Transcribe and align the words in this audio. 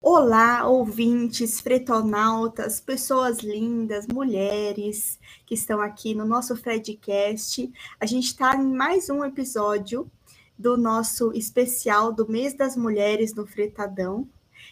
Olá, 0.00 0.68
ouvintes, 0.68 1.60
fretonautas, 1.60 2.78
pessoas 2.78 3.40
lindas, 3.40 4.06
mulheres 4.06 5.18
que 5.44 5.54
estão 5.54 5.80
aqui 5.80 6.14
no 6.14 6.24
nosso 6.24 6.54
Fredcast. 6.54 7.72
A 7.98 8.06
gente 8.06 8.26
está 8.26 8.54
em 8.54 8.72
mais 8.72 9.10
um 9.10 9.24
episódio 9.24 10.08
do 10.56 10.76
nosso 10.76 11.32
especial 11.32 12.12
do 12.12 12.28
Mês 12.28 12.54
das 12.54 12.76
Mulheres 12.76 13.34
no 13.34 13.46
Fretadão. 13.46 14.28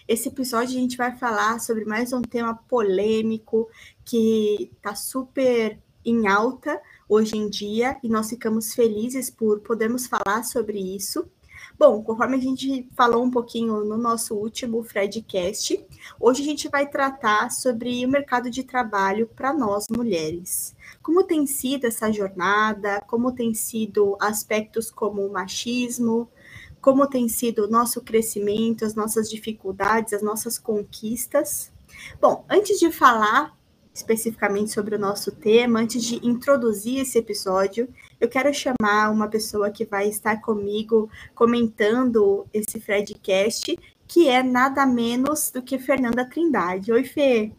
Esse 0.07 0.29
episódio 0.29 0.77
a 0.77 0.81
gente 0.81 0.97
vai 0.97 1.17
falar 1.17 1.59
sobre 1.61 1.85
mais 1.85 2.13
um 2.13 2.23
tema 2.23 2.55
polêmico 2.69 3.69
que 4.05 4.71
está 4.77 4.95
super 4.95 5.83
em 6.05 6.27
alta 6.27 6.81
hoje 7.09 7.37
em 7.37 7.49
dia 7.49 7.97
e 8.03 8.09
nós 8.09 8.29
ficamos 8.31 8.75
felizes 8.75 9.31
por 9.31 9.61
podermos 9.61 10.07
falar 10.07 10.43
sobre 10.45 10.79
isso. 10.79 11.29
Bom, 11.77 12.03
conforme 12.03 12.37
a 12.37 12.41
gente 12.41 12.89
falou 12.95 13.25
um 13.25 13.31
pouquinho 13.31 13.85
no 13.85 13.97
nosso 13.97 14.35
último 14.35 14.83
Fredcast, 14.85 15.85
hoje 16.21 16.43
a 16.43 16.45
gente 16.45 16.69
vai 16.69 16.89
tratar 16.89 17.51
sobre 17.51 18.05
o 18.07 18.09
mercado 18.09 18.49
de 18.49 18.63
trabalho 18.63 19.29
para 19.35 19.53
nós 19.53 19.87
mulheres. 19.89 20.75
Como 21.03 21.25
tem 21.25 21.47
sido 21.47 21.87
essa 21.87 22.13
jornada, 22.13 23.01
como 23.09 23.33
tem 23.33 23.55
sido 23.55 24.17
aspectos 24.21 24.91
como 24.91 25.27
o 25.27 25.33
machismo, 25.33 26.29
como 26.81 27.09
tem 27.09 27.29
sido 27.29 27.65
o 27.65 27.71
nosso 27.71 28.03
crescimento, 28.03 28.85
as 28.85 28.95
nossas 28.95 29.29
dificuldades, 29.29 30.13
as 30.13 30.23
nossas 30.23 30.59
conquistas. 30.59 31.73
Bom, 32.21 32.45
antes 32.49 32.79
de 32.79 32.93
falar 32.93 33.57
especificamente 33.95 34.73
sobre 34.73 34.97
o 34.97 34.99
nosso 34.99 35.31
tema, 35.31 35.79
antes 35.79 36.03
de 36.03 36.17
introduzir 36.27 37.01
esse 37.01 37.17
episódio, 37.17 37.89
eu 38.21 38.29
quero 38.29 38.53
chamar 38.53 39.11
uma 39.11 39.29
pessoa 39.29 39.71
que 39.71 39.85
vai 39.85 40.09
estar 40.09 40.41
comigo 40.41 41.09
comentando 41.33 42.45
esse 42.53 42.81
Fredcast, 42.81 43.79
que 44.09 44.29
é 44.29 44.43
nada 44.43 44.85
menos 44.85 45.51
do 45.51 45.63
que 45.63 45.79
Fernanda 45.79 46.29
Trindade. 46.29 46.91
Oi, 46.91 47.05
Fê. 47.05 47.53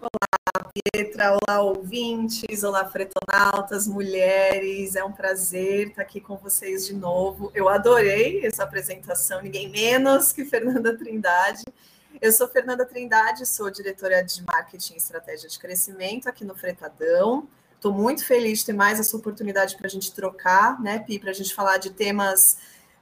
Olá, 0.00 0.70
Pietra. 0.72 1.36
Olá, 1.36 1.60
ouvintes. 1.60 2.62
Olá, 2.62 2.84
fretonautas, 2.86 3.86
mulheres. 3.86 4.96
É 4.96 5.04
um 5.04 5.12
prazer 5.12 5.88
estar 5.88 6.02
aqui 6.02 6.20
com 6.20 6.36
vocês 6.36 6.86
de 6.86 6.94
novo. 6.94 7.50
Eu 7.54 7.68
adorei 7.68 8.44
essa 8.44 8.64
apresentação, 8.64 9.42
ninguém 9.42 9.68
menos 9.68 10.32
que 10.32 10.44
Fernanda 10.44 10.96
Trindade. 10.96 11.64
Eu 12.20 12.32
sou 12.32 12.48
Fernanda 12.48 12.86
Trindade, 12.86 13.44
sou 13.44 13.70
diretora 13.70 14.22
de 14.22 14.42
Marketing 14.44 14.94
e 14.94 14.96
Estratégia 14.96 15.48
de 15.48 15.58
Crescimento 15.58 16.28
aqui 16.28 16.44
no 16.44 16.54
Fretadão. 16.54 17.46
Estou 17.74 17.92
muito 17.92 18.24
feliz 18.24 18.60
de 18.60 18.66
ter 18.66 18.72
mais 18.72 18.98
essa 18.98 19.16
oportunidade 19.16 19.76
para 19.76 19.86
a 19.86 19.90
gente 19.90 20.12
trocar, 20.12 20.80
né, 20.80 20.98
Pi, 20.98 21.18
para 21.18 21.30
a 21.30 21.34
gente 21.34 21.54
falar 21.54 21.76
de 21.76 21.90
temas 21.90 22.56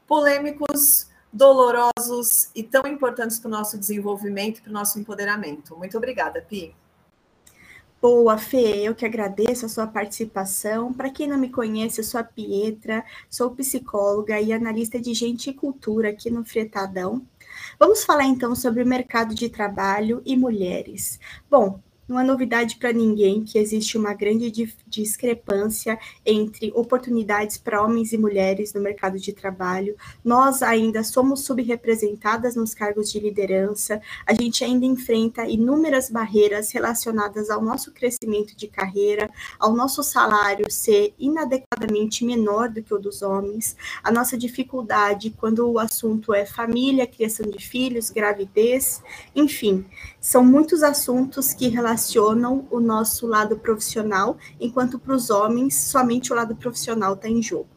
polêmicos, 0.06 1.08
dolorosos 1.32 2.50
e 2.54 2.62
tão 2.62 2.86
importantes 2.86 3.38
para 3.38 3.48
o 3.48 3.50
nosso 3.52 3.78
desenvolvimento 3.78 4.58
e 4.58 4.62
para 4.62 4.70
o 4.70 4.74
nosso 4.74 4.98
empoderamento. 4.98 5.76
Muito 5.76 5.96
obrigada, 5.96 6.42
Pi. 6.42 6.74
Boa, 8.02 8.36
Fê, 8.36 8.82
eu 8.82 8.94
que 8.94 9.06
agradeço 9.06 9.64
a 9.64 9.68
sua 9.68 9.86
participação. 9.86 10.92
Para 10.92 11.08
quem 11.08 11.26
não 11.26 11.38
me 11.38 11.48
conhece, 11.48 12.00
eu 12.00 12.04
sou 12.04 12.20
a 12.20 12.24
Pietra, 12.24 13.02
sou 13.30 13.52
psicóloga 13.52 14.38
e 14.40 14.52
analista 14.52 15.00
de 15.00 15.14
gente 15.14 15.48
e 15.48 15.54
cultura 15.54 16.10
aqui 16.10 16.30
no 16.30 16.44
Fretadão. 16.44 17.26
Vamos 17.78 18.04
falar 18.04 18.24
então 18.24 18.54
sobre 18.54 18.82
o 18.82 18.86
mercado 18.86 19.34
de 19.34 19.48
trabalho 19.48 20.22
e 20.24 20.36
mulheres. 20.36 21.18
Bom, 21.50 21.80
não 22.06 22.20
é 22.20 22.24
novidade 22.24 22.76
para 22.76 22.92
ninguém 22.92 23.42
que 23.42 23.58
existe 23.58 23.96
uma 23.96 24.12
grande 24.12 24.50
discrepância 24.86 25.98
entre 26.24 26.70
oportunidades 26.74 27.56
para 27.56 27.82
homens 27.82 28.12
e 28.12 28.18
mulheres 28.18 28.72
no 28.74 28.80
mercado 28.80 29.18
de 29.18 29.32
trabalho. 29.32 29.96
Nós 30.24 30.62
ainda 30.62 31.02
somos 31.02 31.44
subrepresentadas 31.44 32.54
nos 32.56 32.74
cargos 32.74 33.10
de 33.10 33.18
liderança, 33.18 34.00
a 34.26 34.34
gente 34.34 34.64
ainda 34.64 34.84
enfrenta 34.84 35.46
inúmeras 35.46 36.10
barreiras 36.10 36.70
relacionadas 36.70 37.48
ao 37.48 37.62
nosso 37.62 37.92
crescimento 37.92 38.54
de 38.56 38.68
carreira, 38.68 39.30
ao 39.58 39.74
nosso 39.74 40.02
salário 40.02 40.70
ser 40.70 41.14
inadequadamente 41.18 42.24
menor 42.24 42.68
do 42.68 42.82
que 42.82 42.92
o 42.92 42.98
dos 42.98 43.22
homens, 43.22 43.76
a 44.02 44.12
nossa 44.12 44.36
dificuldade 44.36 45.30
quando 45.30 45.70
o 45.70 45.78
assunto 45.78 46.34
é 46.34 46.44
família, 46.44 47.06
criação 47.06 47.48
de 47.48 47.64
filhos, 47.66 48.10
gravidez, 48.10 49.02
enfim, 49.34 49.84
são 50.20 50.44
muitos 50.44 50.82
assuntos 50.82 51.52
que 51.54 51.68
relacionam 51.68 51.93
relacionam 51.94 52.66
o 52.70 52.80
nosso 52.80 53.26
lado 53.26 53.56
profissional, 53.56 54.36
enquanto 54.60 54.98
para 54.98 55.14
os 55.14 55.30
homens 55.30 55.74
somente 55.76 56.32
o 56.32 56.36
lado 56.36 56.56
profissional 56.56 57.14
está 57.14 57.28
em 57.28 57.40
jogo. 57.40 57.68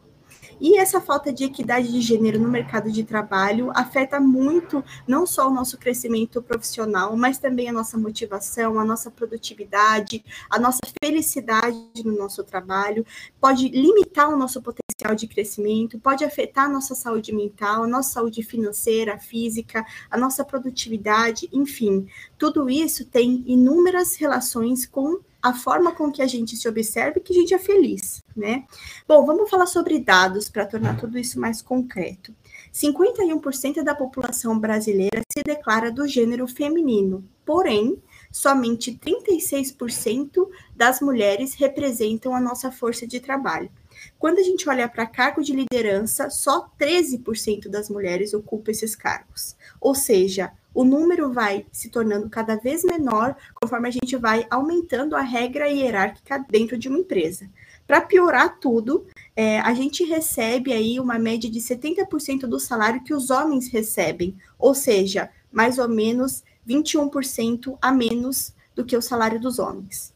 E 0.60 0.76
essa 0.76 1.00
falta 1.00 1.32
de 1.32 1.44
equidade 1.44 1.90
de 1.90 2.00
gênero 2.00 2.40
no 2.40 2.48
mercado 2.48 2.90
de 2.90 3.04
trabalho 3.04 3.70
afeta 3.74 4.18
muito 4.18 4.84
não 5.06 5.26
só 5.26 5.48
o 5.48 5.54
nosso 5.54 5.78
crescimento 5.78 6.42
profissional, 6.42 7.16
mas 7.16 7.38
também 7.38 7.68
a 7.68 7.72
nossa 7.72 7.96
motivação, 7.96 8.78
a 8.78 8.84
nossa 8.84 9.10
produtividade, 9.10 10.24
a 10.50 10.58
nossa 10.58 10.80
felicidade 11.02 11.78
no 12.04 12.16
nosso 12.16 12.42
trabalho, 12.42 13.06
pode 13.40 13.68
limitar 13.68 14.28
o 14.28 14.36
nosso 14.36 14.60
potencial 14.60 15.14
de 15.14 15.28
crescimento, 15.28 15.98
pode 15.98 16.24
afetar 16.24 16.64
a 16.64 16.68
nossa 16.68 16.94
saúde 16.94 17.32
mental, 17.32 17.84
a 17.84 17.86
nossa 17.86 18.14
saúde 18.14 18.42
financeira, 18.42 19.18
física, 19.18 19.86
a 20.10 20.18
nossa 20.18 20.44
produtividade, 20.44 21.48
enfim, 21.52 22.08
tudo 22.36 22.68
isso 22.68 23.04
tem 23.04 23.44
inúmeras 23.46 24.16
relações 24.16 24.86
com 24.86 25.20
a 25.42 25.54
forma 25.54 25.92
com 25.92 26.10
que 26.10 26.20
a 26.20 26.26
gente 26.26 26.56
se 26.56 26.68
observa 26.68 27.18
e 27.18 27.20
que 27.20 27.32
a 27.32 27.36
gente 27.36 27.54
é 27.54 27.58
feliz, 27.58 28.22
né? 28.36 28.64
Bom, 29.06 29.24
vamos 29.24 29.48
falar 29.48 29.66
sobre 29.66 29.98
dados 29.98 30.48
para 30.48 30.66
tornar 30.66 30.96
tudo 30.98 31.18
isso 31.18 31.38
mais 31.38 31.62
concreto. 31.62 32.34
51% 32.72 33.82
da 33.82 33.94
população 33.94 34.58
brasileira 34.58 35.22
se 35.32 35.42
declara 35.42 35.90
do 35.90 36.06
gênero 36.06 36.46
feminino, 36.46 37.24
porém, 37.44 38.02
somente 38.30 38.92
36% 38.92 40.48
das 40.76 41.00
mulheres 41.00 41.54
representam 41.54 42.34
a 42.34 42.40
nossa 42.40 42.70
força 42.70 43.06
de 43.06 43.20
trabalho. 43.20 43.70
Quando 44.18 44.38
a 44.38 44.42
gente 44.42 44.68
olha 44.68 44.88
para 44.88 45.06
cargo 45.06 45.42
de 45.42 45.52
liderança, 45.52 46.30
só 46.30 46.68
13% 46.78 47.68
das 47.68 47.88
mulheres 47.88 48.34
ocupam 48.34 48.70
esses 48.70 48.94
cargos. 48.94 49.56
Ou 49.80 49.94
seja, 49.94 50.52
o 50.78 50.84
número 50.84 51.32
vai 51.32 51.66
se 51.72 51.90
tornando 51.90 52.30
cada 52.30 52.54
vez 52.54 52.84
menor 52.84 53.34
conforme 53.52 53.88
a 53.88 53.90
gente 53.90 54.14
vai 54.14 54.46
aumentando 54.48 55.16
a 55.16 55.22
regra 55.22 55.68
hierárquica 55.68 56.46
dentro 56.48 56.78
de 56.78 56.88
uma 56.88 57.00
empresa. 57.00 57.50
Para 57.84 58.00
piorar 58.00 58.60
tudo, 58.60 59.04
é, 59.34 59.58
a 59.58 59.74
gente 59.74 60.04
recebe 60.04 60.72
aí 60.72 61.00
uma 61.00 61.18
média 61.18 61.50
de 61.50 61.58
70% 61.58 62.42
do 62.42 62.60
salário 62.60 63.02
que 63.02 63.12
os 63.12 63.28
homens 63.28 63.66
recebem, 63.72 64.36
ou 64.56 64.72
seja, 64.72 65.28
mais 65.50 65.78
ou 65.80 65.88
menos 65.88 66.44
21% 66.64 67.76
a 67.82 67.90
menos 67.90 68.54
do 68.72 68.84
que 68.84 68.96
o 68.96 69.02
salário 69.02 69.40
dos 69.40 69.58
homens. 69.58 70.14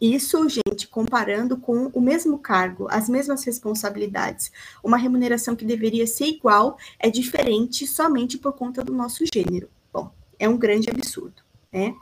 Isso, 0.00 0.48
gente, 0.48 0.88
comparando 0.88 1.58
com 1.58 1.90
o 1.92 2.00
mesmo 2.00 2.38
cargo, 2.38 2.86
as 2.90 3.08
mesmas 3.08 3.44
responsabilidades. 3.44 4.50
Uma 4.82 4.96
remuneração 4.96 5.54
que 5.54 5.64
deveria 5.64 6.06
ser 6.06 6.24
igual 6.26 6.78
é 6.98 7.10
diferente 7.10 7.86
somente 7.86 8.38
por 8.38 8.54
conta 8.54 8.82
do 8.82 8.94
nosso 8.94 9.24
gênero. 9.32 9.68
Bom, 9.92 10.10
é 10.38 10.48
um 10.48 10.56
grande 10.56 10.88
absurdo, 10.88 11.42
né? 11.70 11.94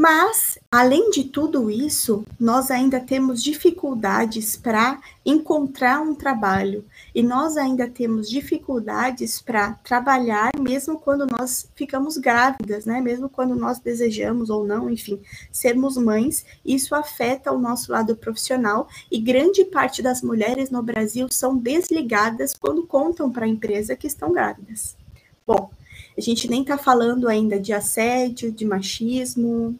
Mas, 0.00 0.56
além 0.70 1.10
de 1.10 1.24
tudo 1.24 1.68
isso, 1.68 2.24
nós 2.38 2.70
ainda 2.70 3.00
temos 3.00 3.42
dificuldades 3.42 4.56
para 4.56 5.00
encontrar 5.26 6.00
um 6.00 6.14
trabalho 6.14 6.84
e 7.12 7.20
nós 7.20 7.56
ainda 7.56 7.88
temos 7.88 8.30
dificuldades 8.30 9.42
para 9.42 9.72
trabalhar 9.82 10.52
mesmo 10.56 11.00
quando 11.00 11.26
nós 11.26 11.68
ficamos 11.74 12.16
grávidas, 12.16 12.86
né? 12.86 13.00
Mesmo 13.00 13.28
quando 13.28 13.56
nós 13.56 13.80
desejamos 13.80 14.50
ou 14.50 14.64
não, 14.64 14.88
enfim, 14.88 15.20
sermos 15.50 15.96
mães, 15.96 16.46
isso 16.64 16.94
afeta 16.94 17.50
o 17.50 17.58
nosso 17.58 17.90
lado 17.90 18.14
profissional 18.14 18.86
e 19.10 19.18
grande 19.18 19.64
parte 19.64 20.00
das 20.00 20.22
mulheres 20.22 20.70
no 20.70 20.80
Brasil 20.80 21.26
são 21.28 21.56
desligadas 21.56 22.54
quando 22.54 22.86
contam 22.86 23.32
para 23.32 23.46
a 23.46 23.48
empresa 23.48 23.96
que 23.96 24.06
estão 24.06 24.32
grávidas. 24.32 24.96
Bom, 25.44 25.72
a 26.16 26.20
gente 26.20 26.48
nem 26.48 26.62
está 26.62 26.78
falando 26.78 27.28
ainda 27.28 27.58
de 27.58 27.72
assédio, 27.72 28.52
de 28.52 28.64
machismo, 28.64 29.76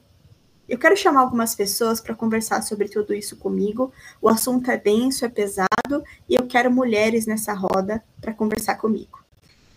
eu 0.68 0.78
quero 0.78 0.96
chamar 0.96 1.20
algumas 1.20 1.54
pessoas 1.54 2.00
para 2.00 2.14
conversar 2.14 2.62
sobre 2.62 2.88
tudo 2.88 3.14
isso 3.14 3.36
comigo. 3.36 3.92
O 4.20 4.28
assunto 4.28 4.70
é 4.70 4.76
denso, 4.76 5.24
é 5.24 5.28
pesado, 5.28 6.04
e 6.28 6.34
eu 6.34 6.46
quero 6.46 6.70
mulheres 6.70 7.24
nessa 7.26 7.54
roda 7.54 8.04
para 8.20 8.34
conversar 8.34 8.74
comigo. 8.74 9.18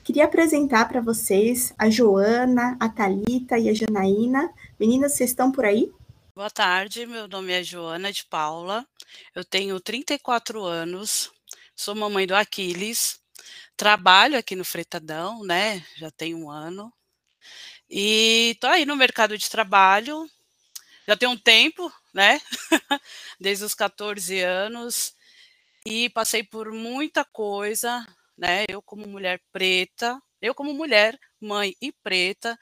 Queria 0.03 0.25
apresentar 0.25 0.89
para 0.89 0.99
vocês 0.99 1.73
a 1.77 1.89
Joana, 1.89 2.75
a 2.79 2.89
Talita 2.89 3.57
e 3.57 3.69
a 3.69 3.73
Janaína. 3.73 4.51
Meninas, 4.77 5.13
vocês 5.13 5.29
estão 5.29 5.51
por 5.51 5.63
aí? 5.63 5.89
Boa 6.35 6.49
tarde, 6.49 7.05
meu 7.05 7.27
nome 7.27 7.53
é 7.53 7.63
Joana 7.63 8.11
de 8.11 8.25
Paula. 8.25 8.85
Eu 9.33 9.45
tenho 9.45 9.79
34 9.79 10.63
anos, 10.63 11.31
sou 11.75 11.95
mamãe 11.95 12.27
do 12.27 12.35
Aquiles, 12.35 13.19
trabalho 13.77 14.37
aqui 14.37 14.55
no 14.55 14.65
Fretadão, 14.65 15.43
né? 15.43 15.85
Já 15.95 16.11
tem 16.11 16.35
um 16.35 16.49
ano. 16.49 16.91
E 17.89 18.51
estou 18.53 18.69
aí 18.69 18.85
no 18.85 18.95
mercado 18.95 19.37
de 19.37 19.49
trabalho, 19.49 20.27
já 21.07 21.17
tem 21.17 21.27
um 21.29 21.37
tempo, 21.37 21.91
né? 22.13 22.39
Desde 23.39 23.65
os 23.65 23.73
14 23.75 24.39
anos. 24.41 25.13
E 25.85 26.09
passei 26.11 26.43
por 26.43 26.71
muita 26.71 27.25
coisa, 27.25 28.05
né? 28.37 28.65
Eu 28.69 28.81
como 28.81 29.07
mulher 29.07 29.41
preta, 29.51 30.21
eu 30.41 30.55
como 30.55 30.73
mulher, 30.73 31.19
mãe 31.41 31.75
e 31.81 31.91
preta, 31.91 32.57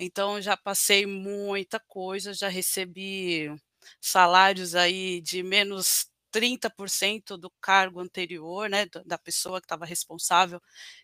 então 0.00 0.40
já 0.40 0.56
passei 0.56 1.06
muita 1.06 1.80
coisa, 1.80 2.34
já 2.34 2.48
recebi 2.48 3.50
salários 4.00 4.74
aí 4.74 5.20
de 5.20 5.42
menos 5.42 6.06
30% 6.30 7.36
do 7.38 7.50
cargo 7.60 8.00
anterior, 8.00 8.68
né, 8.70 8.86
da 9.06 9.18
pessoa 9.18 9.60
que 9.60 9.66
estava 9.66 9.86
responsável, 9.86 10.60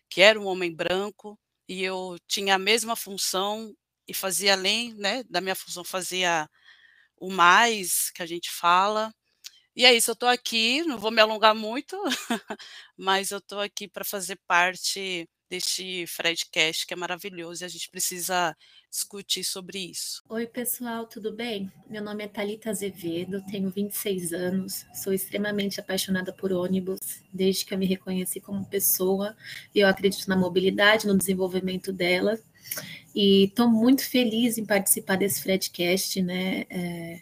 que 0.09 0.21
era 0.21 0.39
um 0.39 0.45
homem 0.45 0.73
branco, 0.73 1.39
e 1.67 1.83
eu 1.83 2.17
tinha 2.27 2.55
a 2.55 2.59
mesma 2.59 2.95
função 2.95 3.75
e 4.07 4.13
fazia 4.13 4.53
além, 4.53 4.93
né, 4.95 5.23
da 5.29 5.41
minha 5.41 5.55
função 5.55 5.83
fazia 5.83 6.49
o 7.17 7.31
mais 7.31 8.09
que 8.11 8.21
a 8.21 8.25
gente 8.25 8.51
fala. 8.51 9.13
E 9.75 9.85
é 9.85 9.93
isso, 9.93 10.11
eu 10.11 10.13
estou 10.13 10.29
aqui, 10.29 10.83
não 10.83 10.97
vou 10.97 11.11
me 11.11 11.21
alongar 11.21 11.53
muito, 11.53 12.01
mas 12.97 13.31
eu 13.31 13.39
estou 13.39 13.59
aqui 13.59 13.87
para 13.87 14.05
fazer 14.05 14.39
parte 14.47 15.27
deste 15.49 16.07
Fredcast 16.07 16.87
que 16.87 16.93
é 16.93 16.97
maravilhoso 16.97 17.63
e 17.63 17.65
a 17.65 17.67
gente 17.67 17.89
precisa 17.89 18.55
discutir 18.89 19.43
sobre 19.43 19.79
isso. 19.79 20.21
Oi, 20.29 20.47
pessoal, 20.47 21.05
tudo 21.05 21.31
bem? 21.33 21.71
Meu 21.89 22.01
nome 22.01 22.23
é 22.23 22.27
Talita 22.27 22.69
Azevedo, 22.69 23.43
tenho 23.45 23.69
26 23.69 24.33
anos, 24.33 24.85
sou 24.93 25.13
extremamente 25.13 25.79
apaixonada 25.79 26.33
por 26.33 26.51
ônibus, 26.51 26.99
desde 27.31 27.65
que 27.65 27.73
eu 27.73 27.77
me 27.77 27.85
reconheci 27.85 28.39
como 28.39 28.65
pessoa, 28.65 29.35
e 29.73 29.79
eu 29.79 29.87
acredito 29.87 30.27
na 30.27 30.35
mobilidade, 30.37 31.07
no 31.07 31.17
desenvolvimento 31.17 31.91
dela. 31.91 32.39
E 33.15 33.45
estou 33.45 33.69
muito 33.69 34.07
feliz 34.07 34.57
em 34.57 34.65
participar 34.65 35.15
desse 35.17 35.41
Fredcast, 35.41 36.21
né? 36.21 36.65
É, 36.69 37.19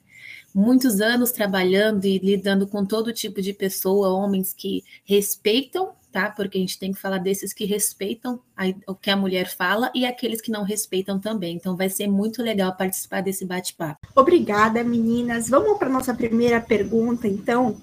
muitos 0.53 1.01
anos 1.01 1.31
trabalhando 1.31 2.05
e 2.05 2.17
lidando 2.19 2.67
com 2.67 2.85
todo 2.85 3.13
tipo 3.13 3.41
de 3.41 3.53
pessoa, 3.53 4.09
homens 4.09 4.53
que 4.53 4.83
respeitam, 5.03 5.91
tá? 6.11 6.29
Porque 6.29 6.57
a 6.57 6.61
gente 6.61 6.77
tem 6.77 6.93
que 6.93 6.99
falar 6.99 7.17
desses 7.17 7.53
que 7.53 7.65
respeitam 7.65 8.39
a, 8.55 8.65
o 8.87 8.95
que 8.95 9.09
a 9.09 9.17
mulher 9.17 9.49
fala 9.49 9.91
e 9.95 10.05
aqueles 10.05 10.41
que 10.41 10.51
não 10.51 10.63
respeitam 10.63 11.19
também. 11.19 11.55
Então 11.55 11.75
vai 11.75 11.89
ser 11.89 12.07
muito 12.07 12.41
legal 12.41 12.75
participar 12.75 13.21
desse 13.21 13.45
bate-papo. 13.45 14.07
Obrigada, 14.15 14.83
meninas. 14.83 15.49
Vamos 15.49 15.77
para 15.77 15.89
nossa 15.89 16.13
primeira 16.13 16.61
pergunta, 16.61 17.27
então. 17.27 17.75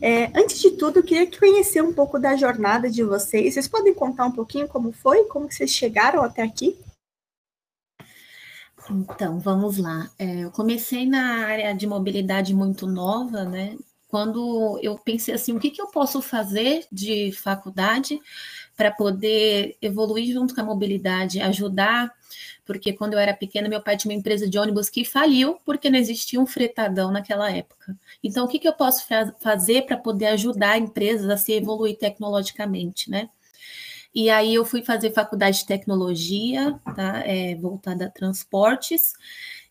É, 0.00 0.30
antes 0.34 0.60
de 0.60 0.72
tudo, 0.72 0.98
eu 0.98 1.02
queria 1.04 1.30
conhecer 1.38 1.80
um 1.80 1.92
pouco 1.92 2.18
da 2.18 2.34
jornada 2.34 2.90
de 2.90 3.04
vocês. 3.04 3.54
Vocês 3.54 3.68
podem 3.68 3.94
contar 3.94 4.26
um 4.26 4.32
pouquinho 4.32 4.66
como 4.66 4.90
foi, 4.90 5.24
como 5.24 5.50
vocês 5.50 5.70
chegaram 5.70 6.22
até 6.22 6.42
aqui? 6.42 6.76
Então, 8.90 9.38
vamos 9.38 9.78
lá. 9.78 10.10
É, 10.18 10.44
eu 10.44 10.50
comecei 10.50 11.06
na 11.06 11.46
área 11.46 11.72
de 11.74 11.86
mobilidade 11.86 12.54
muito 12.54 12.86
nova, 12.86 13.44
né? 13.44 13.76
Quando 14.08 14.78
eu 14.82 14.98
pensei 14.98 15.34
assim, 15.34 15.56
o 15.56 15.60
que, 15.60 15.70
que 15.70 15.80
eu 15.80 15.86
posso 15.86 16.20
fazer 16.20 16.86
de 16.92 17.32
faculdade 17.32 18.20
para 18.76 18.90
poder 18.90 19.76
evoluir 19.80 20.32
junto 20.32 20.54
com 20.54 20.60
a 20.60 20.64
mobilidade, 20.64 21.40
ajudar, 21.40 22.12
porque 22.64 22.92
quando 22.92 23.14
eu 23.14 23.18
era 23.18 23.32
pequena, 23.32 23.68
meu 23.68 23.80
pai 23.82 23.96
tinha 23.96 24.12
uma 24.12 24.18
empresa 24.18 24.48
de 24.48 24.58
ônibus 24.58 24.90
que 24.90 25.04
faliu 25.04 25.58
porque 25.64 25.88
não 25.88 25.98
existia 25.98 26.40
um 26.40 26.46
fretadão 26.46 27.10
naquela 27.10 27.50
época. 27.50 27.96
Então, 28.22 28.44
o 28.44 28.48
que, 28.48 28.58
que 28.58 28.68
eu 28.68 28.74
posso 28.74 29.06
fazer 29.40 29.82
para 29.82 29.96
poder 29.96 30.26
ajudar 30.26 30.78
empresas 30.78 31.28
a 31.30 31.36
se 31.36 31.52
evoluir 31.52 31.96
tecnologicamente, 31.96 33.10
né? 33.10 33.30
E 34.14 34.28
aí 34.30 34.54
eu 34.54 34.64
fui 34.64 34.82
fazer 34.82 35.12
faculdade 35.12 35.58
de 35.58 35.66
tecnologia, 35.66 36.78
tá? 36.94 37.20
É, 37.26 37.54
voltada 37.56 38.06
a 38.06 38.10
transportes, 38.10 39.14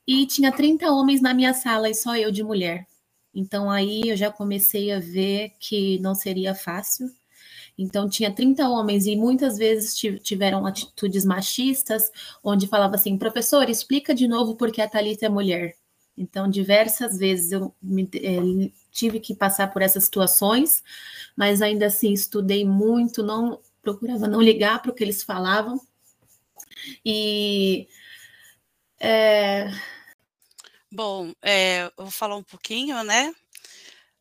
e 0.08 0.26
tinha 0.26 0.52
30 0.52 0.92
homens 0.92 1.22
na 1.22 1.34
minha 1.34 1.54
sala 1.54 1.90
e 1.90 1.96
só 1.96 2.16
eu 2.16 2.32
de 2.32 2.44
mulher. 2.44 2.88
Então 3.34 3.70
aí 3.72 4.02
eu 4.06 4.18
já 4.18 4.32
comecei 4.32 4.92
a 4.92 5.00
ver 5.00 5.54
que 5.60 6.00
não 6.00 6.16
seria 6.16 6.56
fácil. 6.56 7.10
Então 7.78 8.10
tinha 8.10 8.34
30 8.34 8.68
homens 8.70 9.06
e 9.08 9.16
muitas 9.16 9.58
vezes 9.58 9.96
tiveram 10.24 10.66
atitudes 10.66 11.26
machistas, 11.26 12.12
onde 12.44 12.68
falava 12.68 12.96
assim, 12.96 13.18
professor, 13.18 13.70
explica 13.70 14.14
de 14.14 14.28
novo 14.28 14.56
porque 14.56 14.82
a 14.82 14.90
Thalita 14.90 15.26
é 15.28 15.30
mulher. 15.30 15.76
Então, 16.18 16.50
diversas 16.50 17.18
vezes 17.18 17.52
eu 17.52 17.74
me, 17.82 18.08
é, 18.16 18.72
tive 18.92 19.20
que 19.20 19.34
passar 19.34 19.72
por 19.72 19.82
essas 19.82 20.04
situações, 20.04 20.84
mas 21.36 21.62
ainda 21.62 21.88
assim 21.88 22.12
estudei 22.14 22.66
muito, 22.66 23.24
não 23.24 23.60
procurava 23.82 24.28
não 24.28 24.42
ligar 24.42 24.82
para 24.82 24.92
o 24.92 24.94
que 24.94 25.04
eles 25.04 25.24
falavam. 25.24 25.80
E. 27.06 27.88
É... 29.00 29.70
Bom, 30.92 31.34
é, 31.42 31.86
eu 31.86 31.92
vou 31.98 32.12
falar 32.12 32.36
um 32.36 32.44
pouquinho, 32.44 33.02
né? 33.04 33.34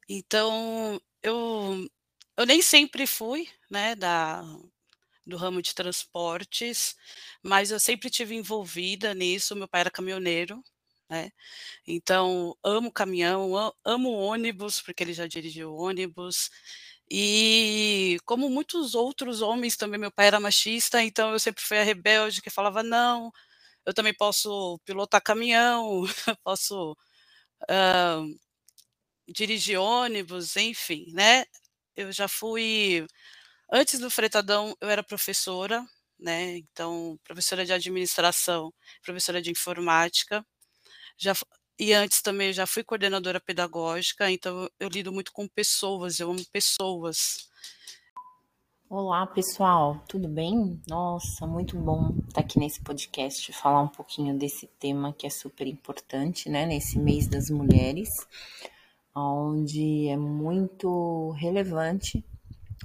Então, 0.08 1.00
eu, 1.22 1.88
eu 2.36 2.46
nem 2.46 2.62
sempre 2.62 3.06
fui, 3.06 3.48
né, 3.70 3.94
da, 3.94 4.42
do 5.26 5.36
ramo 5.36 5.62
de 5.62 5.74
transportes, 5.74 6.96
mas 7.42 7.70
eu 7.70 7.80
sempre 7.80 8.10
tive 8.10 8.34
envolvida 8.34 9.14
nisso. 9.14 9.56
Meu 9.56 9.68
pai 9.68 9.82
era 9.82 9.90
caminhoneiro, 9.90 10.62
né? 11.08 11.30
Então, 11.86 12.56
amo 12.62 12.92
caminhão, 12.92 13.52
amo 13.84 14.10
ônibus, 14.12 14.80
porque 14.80 15.02
ele 15.02 15.12
já 15.12 15.26
dirigiu 15.26 15.74
ônibus. 15.74 16.50
E 17.10 18.18
como 18.24 18.48
muitos 18.50 18.94
outros 18.94 19.42
homens 19.42 19.76
também, 19.76 19.98
meu 20.00 20.12
pai 20.12 20.28
era 20.28 20.40
machista, 20.40 21.02
então 21.02 21.32
eu 21.32 21.38
sempre 21.40 21.62
fui 21.64 21.78
a 21.78 21.82
rebelde 21.84 22.42
que 22.42 22.50
falava: 22.50 22.82
não, 22.82 23.32
eu 23.86 23.94
também 23.94 24.14
posso 24.14 24.78
pilotar 24.84 25.22
caminhão, 25.22 26.04
posso 26.44 26.92
uh, 27.70 28.40
dirigir 29.28 29.78
ônibus, 29.78 30.56
enfim, 30.56 31.06
né? 31.12 31.44
Eu 31.96 32.12
já 32.12 32.28
fui. 32.28 33.06
Antes 33.72 34.00
do 34.00 34.10
fretadão, 34.10 34.76
eu 34.80 34.88
era 34.90 35.02
professora, 35.04 35.84
né? 36.18 36.58
Então, 36.58 37.18
professora 37.24 37.64
de 37.66 37.72
administração, 37.72 38.72
professora 39.04 39.42
de 39.42 39.50
informática. 39.50 40.44
Já 41.18 41.34
e 41.80 41.94
antes 41.94 42.20
também 42.20 42.52
já 42.52 42.66
fui 42.66 42.84
coordenadora 42.84 43.40
pedagógica, 43.40 44.30
então 44.30 44.68
eu 44.78 44.86
lido 44.90 45.10
muito 45.10 45.32
com 45.32 45.48
pessoas, 45.48 46.20
eu 46.20 46.30
amo 46.30 46.44
pessoas. 46.52 47.48
Olá, 48.86 49.26
pessoal, 49.26 50.04
tudo 50.06 50.28
bem? 50.28 50.78
Nossa, 50.86 51.46
muito 51.46 51.78
bom 51.78 52.14
estar 52.28 52.42
aqui 52.42 52.58
nesse 52.58 52.82
podcast, 52.82 53.50
falar 53.54 53.80
um 53.80 53.88
pouquinho 53.88 54.36
desse 54.36 54.66
tema 54.78 55.14
que 55.14 55.26
é 55.26 55.30
super 55.30 55.66
importante, 55.66 56.50
né, 56.50 56.66
nesse 56.66 56.98
mês 56.98 57.26
das 57.26 57.48
mulheres, 57.48 58.10
onde 59.16 60.08
é 60.08 60.18
muito 60.18 61.30
relevante 61.30 62.22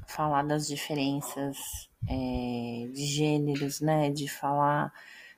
falar 0.08 0.44
das 0.44 0.68
diferenças 0.68 1.58
é, 2.08 2.88
de 2.94 3.06
gêneros, 3.08 3.82
né, 3.82 4.10
de 4.10 4.30
falar 4.30 4.94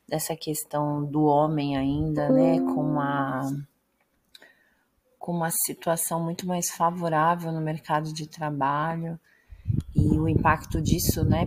dessa 0.07 0.35
questão 0.35 1.03
do 1.05 1.23
homem 1.23 1.75
ainda, 1.75 2.29
né, 2.29 2.59
com 2.59 2.81
uma 2.81 3.41
com 5.19 5.33
uma 5.33 5.51
situação 5.51 6.23
muito 6.23 6.47
mais 6.47 6.69
favorável 6.69 7.51
no 7.51 7.59
mercado 7.59 8.13
de 8.13 8.29
trabalho 8.29 9.19
e 9.93 10.17
o 10.17 10.25
impacto 10.29 10.81
disso, 10.81 11.25
né, 11.25 11.43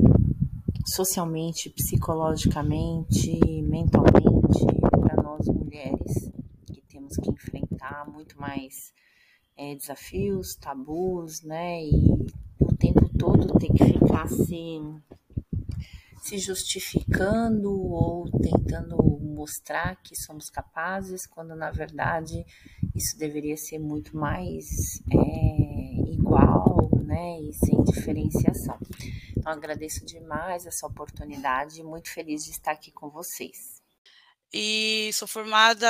socialmente, 0.87 1.71
psicologicamente, 1.71 3.41
mentalmente 3.63 4.67
para 5.01 5.23
nós 5.23 5.47
mulheres 5.47 6.31
que 6.67 6.83
temos 6.83 7.17
que 7.17 7.31
enfrentar 7.31 8.07
muito 8.07 8.39
mais 8.39 8.93
é, 9.57 9.75
desafios, 9.75 10.55
tabus, 10.57 11.43
né, 11.43 11.83
e 11.83 12.13
o 12.61 12.77
tempo 12.77 13.09
todo 13.17 13.59
ter 13.59 13.73
que 13.73 13.85
ficar 13.85 14.25
assim 14.25 15.01
se 16.21 16.39
justificando 16.39 17.73
ou 17.73 18.31
tentando 18.31 18.97
mostrar 19.41 19.97
que 20.03 20.15
somos 20.15 20.51
capazes, 20.51 21.27
quando 21.27 21.57
na 21.57 21.71
verdade 21.71 22.45
isso 22.95 23.19
deveria 23.19 23.57
ser 23.57 23.79
muito 23.79 24.15
mais 24.17 25.01
é, 25.11 26.13
igual, 26.13 26.91
né, 27.03 27.41
e 27.41 27.53
sem 27.55 27.83
diferenciação. 27.85 28.79
Então 29.37 29.51
agradeço 29.51 30.05
demais 30.05 30.67
essa 30.67 30.87
oportunidade, 30.87 31.83
muito 31.83 32.11
feliz 32.11 32.45
de 32.45 32.51
estar 32.51 32.73
aqui 32.73 32.93
com 32.93 33.09
vocês. 33.09 33.81
E 34.53 35.11
sou 35.15 35.29
formada, 35.29 35.87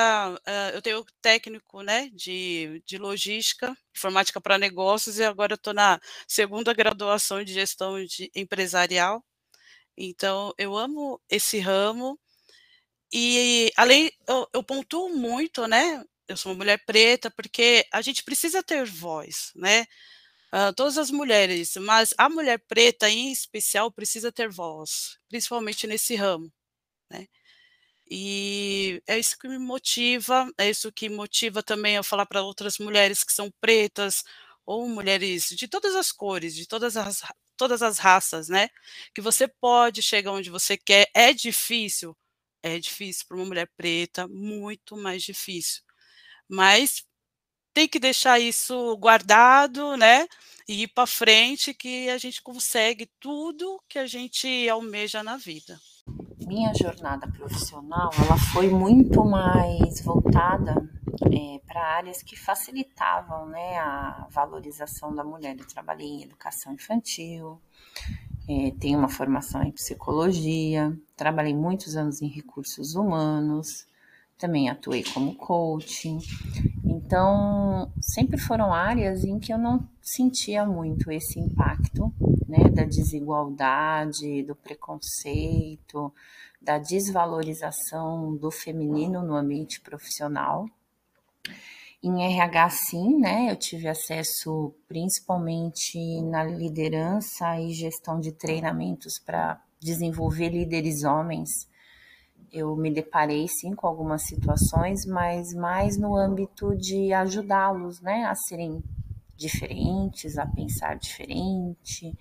eu 0.74 0.82
tenho 0.82 1.04
técnico, 1.20 1.82
né, 1.82 2.10
de, 2.10 2.82
de 2.86 2.98
logística, 2.98 3.74
informática 3.96 4.40
para 4.40 4.58
negócios, 4.58 5.18
e 5.18 5.24
agora 5.24 5.54
estou 5.54 5.72
na 5.72 5.98
segunda 6.28 6.72
graduação 6.74 7.42
de 7.42 7.54
gestão 7.54 8.04
de 8.04 8.30
empresarial 8.34 9.24
então, 9.96 10.52
eu 10.58 10.76
amo 10.76 11.20
esse 11.28 11.58
ramo. 11.58 12.18
E 13.12 13.72
além, 13.76 14.10
eu, 14.28 14.48
eu 14.54 14.62
pontuo 14.62 15.10
muito, 15.16 15.66
né? 15.66 16.04
Eu 16.28 16.36
sou 16.36 16.52
uma 16.52 16.58
mulher 16.58 16.82
preta, 16.86 17.30
porque 17.30 17.86
a 17.92 18.00
gente 18.02 18.22
precisa 18.24 18.62
ter 18.62 18.84
voz, 18.86 19.52
né? 19.56 19.86
Uh, 20.52 20.72
todas 20.76 20.98
as 20.98 21.10
mulheres, 21.12 21.76
mas 21.76 22.14
a 22.18 22.28
mulher 22.28 22.58
preta 22.68 23.08
em 23.10 23.32
especial 23.32 23.92
precisa 23.92 24.32
ter 24.32 24.50
voz, 24.50 25.18
principalmente 25.28 25.86
nesse 25.86 26.16
ramo, 26.16 26.52
né? 27.10 27.28
E 28.10 29.02
é 29.06 29.18
isso 29.18 29.38
que 29.38 29.48
me 29.48 29.58
motiva, 29.58 30.50
é 30.58 30.68
isso 30.68 30.92
que 30.92 31.08
motiva 31.08 31.62
também 31.62 31.96
a 31.96 32.02
falar 32.02 32.26
para 32.26 32.42
outras 32.42 32.78
mulheres 32.78 33.22
que 33.24 33.32
são 33.32 33.50
pretas 33.60 34.24
ou 34.66 34.88
mulheres 34.88 35.48
de 35.50 35.68
todas 35.68 35.94
as 35.94 36.10
cores, 36.12 36.54
de 36.56 36.66
todas 36.66 36.96
as, 36.96 37.22
todas 37.60 37.82
as 37.82 37.98
raças, 37.98 38.48
né? 38.48 38.70
Que 39.14 39.20
você 39.20 39.46
pode 39.46 40.00
chegar 40.00 40.32
onde 40.32 40.48
você 40.48 40.78
quer. 40.78 41.10
É 41.14 41.30
difícil, 41.30 42.16
é 42.62 42.78
difícil 42.78 43.26
para 43.28 43.36
uma 43.36 43.44
mulher 43.44 43.68
preta, 43.76 44.26
muito 44.26 44.96
mais 44.96 45.22
difícil. 45.22 45.82
Mas 46.48 47.04
tem 47.74 47.86
que 47.86 47.98
deixar 47.98 48.40
isso 48.40 48.96
guardado, 48.96 49.94
né? 49.98 50.26
E 50.66 50.84
ir 50.84 50.88
para 50.88 51.06
frente 51.06 51.74
que 51.74 52.08
a 52.08 52.16
gente 52.16 52.42
consegue 52.42 53.10
tudo 53.20 53.78
que 53.86 53.98
a 53.98 54.06
gente 54.06 54.66
almeja 54.70 55.22
na 55.22 55.36
vida. 55.36 55.78
Minha 56.46 56.72
jornada 56.72 57.30
profissional, 57.30 58.10
ela 58.24 58.38
foi 58.54 58.68
muito 58.70 59.22
mais 59.22 60.00
voltada 60.02 60.74
é, 61.32 61.60
para 61.66 61.82
áreas 61.82 62.22
que 62.22 62.36
facilitavam, 62.36 63.46
né, 63.46 63.78
a 63.78 64.26
valorização 64.30 65.14
da 65.14 65.24
mulher. 65.24 65.56
Eu 65.58 65.66
trabalhei 65.66 66.06
em 66.06 66.22
educação 66.24 66.72
infantil, 66.72 67.60
é, 68.48 68.72
tenho 68.80 68.98
uma 68.98 69.08
formação 69.08 69.62
em 69.62 69.70
psicologia, 69.70 70.96
trabalhei 71.16 71.54
muitos 71.54 71.96
anos 71.96 72.20
em 72.20 72.26
recursos 72.26 72.94
humanos, 72.94 73.86
também 74.36 74.68
atuei 74.68 75.04
como 75.04 75.34
coaching. 75.36 76.18
Então, 76.84 77.92
sempre 78.00 78.38
foram 78.38 78.72
áreas 78.72 79.22
em 79.22 79.38
que 79.38 79.52
eu 79.52 79.58
não 79.58 79.86
sentia 80.00 80.64
muito 80.64 81.12
esse 81.12 81.38
impacto, 81.38 82.12
né, 82.48 82.68
da 82.70 82.84
desigualdade, 82.84 84.42
do 84.42 84.56
preconceito, 84.56 86.12
da 86.60 86.78
desvalorização 86.78 88.34
do 88.34 88.50
feminino 88.50 89.22
no 89.22 89.36
ambiente 89.36 89.80
profissional. 89.80 90.66
Em 92.02 92.24
RH, 92.24 92.70
sim, 92.70 93.18
né? 93.18 93.50
Eu 93.50 93.56
tive 93.56 93.86
acesso 93.86 94.74
principalmente 94.88 96.22
na 96.22 96.42
liderança 96.42 97.60
e 97.60 97.74
gestão 97.74 98.18
de 98.18 98.32
treinamentos 98.32 99.18
para 99.18 99.62
desenvolver 99.78 100.48
líderes 100.48 101.04
homens. 101.04 101.68
Eu 102.50 102.74
me 102.74 102.90
deparei, 102.90 103.46
sim, 103.48 103.74
com 103.74 103.86
algumas 103.86 104.26
situações, 104.26 105.04
mas 105.04 105.52
mais 105.54 105.98
no 105.98 106.16
âmbito 106.16 106.74
de 106.74 107.12
ajudá-los, 107.12 108.00
né, 108.00 108.24
a 108.24 108.34
serem 108.34 108.82
diferentes, 109.36 110.38
a 110.38 110.46
pensar 110.46 110.96
diferente. 110.96 112.16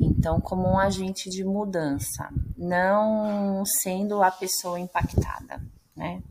Então, 0.00 0.40
como 0.40 0.66
um 0.66 0.78
agente 0.78 1.28
de 1.28 1.44
mudança, 1.44 2.30
não 2.56 3.64
sendo 3.66 4.22
a 4.22 4.30
pessoa 4.30 4.80
impactada, 4.80 5.62
né? 5.94 6.22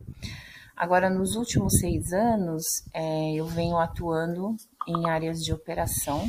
Agora, 0.80 1.10
nos 1.10 1.36
últimos 1.36 1.78
seis 1.78 2.10
anos, 2.10 2.64
é, 2.94 3.34
eu 3.34 3.44
venho 3.44 3.76
atuando 3.76 4.56
em 4.88 5.10
áreas 5.10 5.40
de 5.40 5.52
operação, 5.52 6.26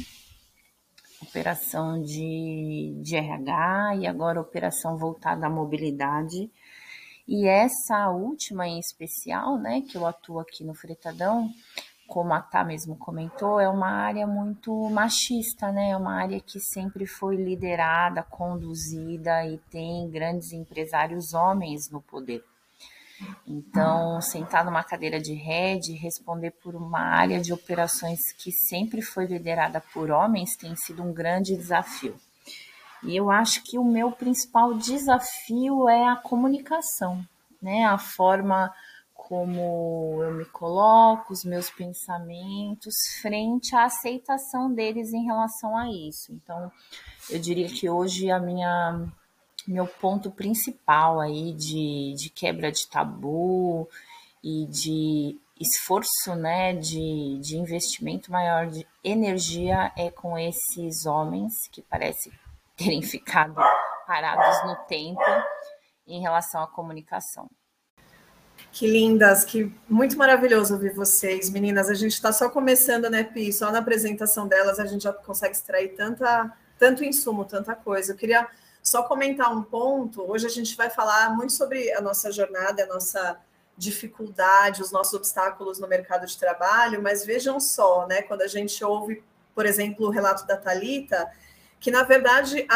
operação 1.21 2.01
de, 2.01 2.99
de 3.01 3.15
RH 3.15 3.95
e 4.01 4.05
agora 4.05 4.41
operação 4.41 4.97
voltada 4.97 5.47
à 5.47 5.49
mobilidade. 5.49 6.51
E 7.25 7.47
essa 7.47 8.09
última 8.09 8.67
em 8.67 8.77
especial, 8.77 9.57
né, 9.57 9.83
que 9.89 9.95
eu 9.95 10.05
atuo 10.05 10.41
aqui 10.41 10.65
no 10.65 10.73
Fretadão, 10.73 11.49
como 12.05 12.33
a 12.33 12.41
Tá 12.41 12.61
mesmo 12.61 12.97
comentou, 12.97 13.57
é 13.57 13.69
uma 13.69 13.89
área 13.89 14.27
muito 14.27 14.73
machista, 14.89 15.71
né? 15.71 15.91
É 15.91 15.95
uma 15.97 16.15
área 16.15 16.41
que 16.41 16.59
sempre 16.59 17.05
foi 17.05 17.37
liderada, 17.37 18.21
conduzida 18.21 19.45
e 19.45 19.57
tem 19.69 20.09
grandes 20.09 20.51
empresários 20.51 21.33
homens 21.33 21.89
no 21.89 22.01
poder. 22.01 22.43
Então, 23.45 24.21
sentar 24.21 24.63
numa 24.63 24.83
cadeira 24.83 25.19
de 25.19 25.33
rede, 25.33 25.93
responder 25.93 26.51
por 26.51 26.75
uma 26.75 26.99
área 26.99 27.39
de 27.39 27.53
operações 27.53 28.19
que 28.37 28.51
sempre 28.51 29.01
foi 29.01 29.25
liderada 29.25 29.81
por 29.93 30.11
homens 30.11 30.55
tem 30.55 30.75
sido 30.75 31.03
um 31.03 31.13
grande 31.13 31.55
desafio. 31.55 32.15
E 33.03 33.15
eu 33.15 33.31
acho 33.31 33.63
que 33.63 33.77
o 33.77 33.83
meu 33.83 34.11
principal 34.11 34.75
desafio 34.75 35.89
é 35.89 36.07
a 36.07 36.15
comunicação, 36.15 37.25
né? 37.61 37.85
A 37.85 37.97
forma 37.97 38.71
como 39.13 40.21
eu 40.23 40.33
me 40.33 40.45
coloco, 40.45 41.31
os 41.31 41.43
meus 41.43 41.69
pensamentos 41.69 42.93
frente 43.21 43.75
à 43.75 43.85
aceitação 43.85 44.73
deles 44.73 45.13
em 45.13 45.23
relação 45.25 45.77
a 45.77 45.87
isso. 45.89 46.31
Então, 46.33 46.71
eu 47.29 47.39
diria 47.39 47.69
que 47.69 47.89
hoje 47.89 48.29
a 48.29 48.39
minha 48.39 49.07
meu 49.67 49.85
ponto 49.85 50.31
principal 50.31 51.19
aí 51.19 51.53
de, 51.53 52.15
de 52.17 52.29
quebra 52.29 52.71
de 52.71 52.87
tabu 52.87 53.87
e 54.43 54.65
de 54.67 55.39
esforço, 55.59 56.35
né, 56.35 56.73
de, 56.73 57.39
de 57.39 57.55
investimento 57.55 58.31
maior 58.31 58.67
de 58.67 58.87
energia 59.03 59.91
é 59.95 60.09
com 60.09 60.37
esses 60.37 61.05
homens 61.05 61.53
que 61.71 61.81
parecem 61.83 62.33
terem 62.75 63.01
ficado 63.01 63.55
parados 64.07 64.65
no 64.65 64.75
tempo 64.87 65.21
em 66.07 66.19
relação 66.19 66.63
à 66.63 66.67
comunicação. 66.67 67.49
Que 68.71 68.87
lindas, 68.87 69.43
que 69.43 69.73
muito 69.89 70.17
maravilhoso 70.17 70.73
ouvir 70.73 70.93
vocês, 70.93 71.49
meninas. 71.49 71.89
A 71.89 71.93
gente 71.93 72.13
está 72.13 72.31
só 72.31 72.49
começando, 72.49 73.09
né, 73.09 73.23
Pi? 73.23 73.51
Só 73.51 73.71
na 73.71 73.79
apresentação 73.79 74.47
delas 74.47 74.79
a 74.79 74.85
gente 74.85 75.03
já 75.03 75.13
consegue 75.13 75.55
extrair 75.55 75.89
tanta, 75.89 76.51
tanto 76.77 77.03
insumo, 77.03 77.43
tanta 77.43 77.75
coisa. 77.75 78.13
Eu 78.13 78.17
queria 78.17 78.47
só 78.81 79.03
comentar 79.03 79.55
um 79.55 79.61
ponto. 79.61 80.29
Hoje 80.29 80.47
a 80.47 80.49
gente 80.49 80.75
vai 80.75 80.89
falar 80.89 81.35
muito 81.35 81.53
sobre 81.53 81.91
a 81.93 82.01
nossa 82.01 82.31
jornada, 82.31 82.83
a 82.83 82.87
nossa 82.87 83.39
dificuldade, 83.77 84.81
os 84.81 84.91
nossos 84.91 85.13
obstáculos 85.13 85.79
no 85.79 85.87
mercado 85.87 86.25
de 86.25 86.37
trabalho, 86.37 87.01
mas 87.01 87.25
vejam 87.25 87.59
só, 87.59 88.05
né, 88.07 88.21
quando 88.21 88.41
a 88.41 88.47
gente 88.47 88.83
ouve, 88.83 89.23
por 89.55 89.65
exemplo, 89.65 90.07
o 90.07 90.09
relato 90.09 90.45
da 90.45 90.57
Talita, 90.57 91.29
que 91.79 91.89
na 91.89 92.03
verdade 92.03 92.67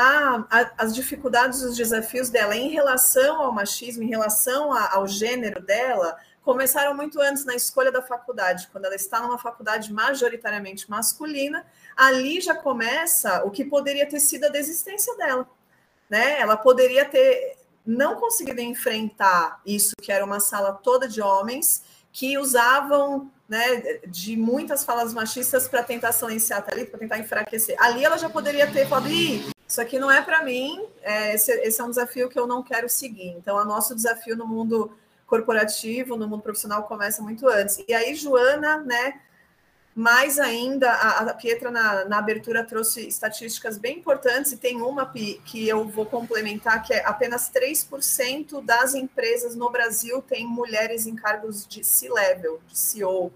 as 0.78 0.96
dificuldades, 0.96 1.62
os 1.62 1.76
desafios 1.78 2.30
dela 2.30 2.56
em 2.56 2.70
relação 2.70 3.42
ao 3.42 3.52
machismo, 3.52 4.04
em 4.04 4.10
relação 4.10 4.74
a, 4.74 4.96
ao 4.96 5.08
gênero 5.08 5.62
dela, 5.62 6.18
começaram 6.42 6.96
muito 6.96 7.22
antes 7.22 7.46
na 7.46 7.56
escolha 7.56 7.92
da 7.92 8.02
faculdade, 8.02 8.68
quando 8.72 8.86
ela 8.86 8.96
está 8.96 9.20
numa 9.22 9.38
faculdade 9.38 9.94
majoritariamente 9.94 10.90
masculina, 10.90 11.66
ali 11.96 12.42
já 12.42 12.56
começa 12.56 13.44
o 13.44 13.52
que 13.52 13.66
poderia 13.66 14.08
ter 14.08 14.20
sido 14.20 14.46
a 14.46 14.50
desistência 14.50 15.16
dela 15.18 15.48
né? 16.10 16.40
Ela 16.40 16.58
poderia 16.58 17.06
ter 17.06 17.58
não 17.86 18.16
conseguido 18.16 18.62
enfrentar 18.62 19.62
isso, 19.66 19.94
que 20.02 20.12
era 20.12 20.26
uma 20.26 20.40
sala 20.40 20.74
toda 20.74 21.08
de 21.08 21.22
homens 21.22 21.84
que 22.12 22.38
usavam 22.38 23.30
né, 23.48 24.00
de 24.08 24.36
muitas 24.36 24.84
falas 24.84 25.14
machistas 25.14 25.68
para 25.68 25.84
tentar 25.84 26.12
silenciar 26.12 26.60
a 26.60 26.62
Thalita, 26.62 26.92
para 26.92 27.00
tentar 27.00 27.20
enfraquecer. 27.20 27.76
Ali 27.80 28.04
ela 28.04 28.18
já 28.18 28.30
poderia 28.30 28.72
ter 28.72 28.88
falado, 28.88 29.10
isso 29.10 29.82
aqui 29.82 30.00
não 30.00 30.10
é 30.10 30.22
para 30.22 30.44
mim, 30.44 30.84
é, 31.02 31.36
esse, 31.36 31.52
esse, 31.52 31.80
é 31.80 31.84
um 31.84 31.90
desafio 31.90 32.30
que 32.30 32.40
eu 32.40 32.48
não 32.48 32.64
quero 32.64 32.90
seguir. 32.90 33.30
Então, 33.30 33.58
o 33.58 33.66
nosso 33.66 33.94
desafio 33.94 34.36
no 34.36 34.48
mundo 34.48 34.98
corporativo, 35.28 36.16
no 36.16 36.28
mundo 36.28 36.42
profissional, 36.42 36.84
começa 36.84 37.22
muito 37.22 37.48
antes. 37.48 37.84
E 37.88 37.94
aí, 37.94 38.16
Joana, 38.16 38.78
né, 38.78 39.20
mais 39.96 40.38
ainda, 40.38 40.92
a, 40.92 41.20
a 41.22 41.34
Pietra 41.34 41.72
na, 41.72 42.04
na, 42.04 42.18
abertura 42.18 42.66
trouxe 42.66 43.08
estatísticas 43.08 43.78
bem 43.78 44.00
importantes, 44.00 44.52
e 44.52 44.58
tem 44.58 44.82
uma 44.82 45.10
que 45.10 45.68
eu 45.70 45.88
vou 45.88 46.06
complementar, 46.06 46.84
que 46.84 46.94
é 46.94 47.06
apenas 47.06 47.50
3% 47.50 48.62
das 48.62 48.94
empresas 48.94 49.56
no 49.56 49.72
Brasil 49.72 50.22
têm 50.22 50.46
mulheres 50.46 51.08
em 51.08 51.16
cargos 51.16 51.66
de 51.66 51.82
C-level, 51.82 52.60
de 52.68 52.78
CEO. 52.78 53.32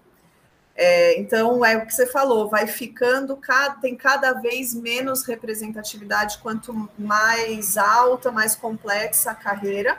É, 0.76 1.18
então, 1.18 1.64
é 1.64 1.78
o 1.78 1.86
que 1.86 1.94
você 1.94 2.06
falou, 2.06 2.50
vai 2.50 2.66
ficando, 2.66 3.38
tem 3.80 3.96
cada 3.96 4.34
vez 4.34 4.74
menos 4.74 5.24
representatividade, 5.24 6.38
quanto 6.42 6.90
mais 6.98 7.78
alta, 7.78 8.30
mais 8.30 8.54
complexa 8.54 9.30
a 9.30 9.34
carreira. 9.34 9.98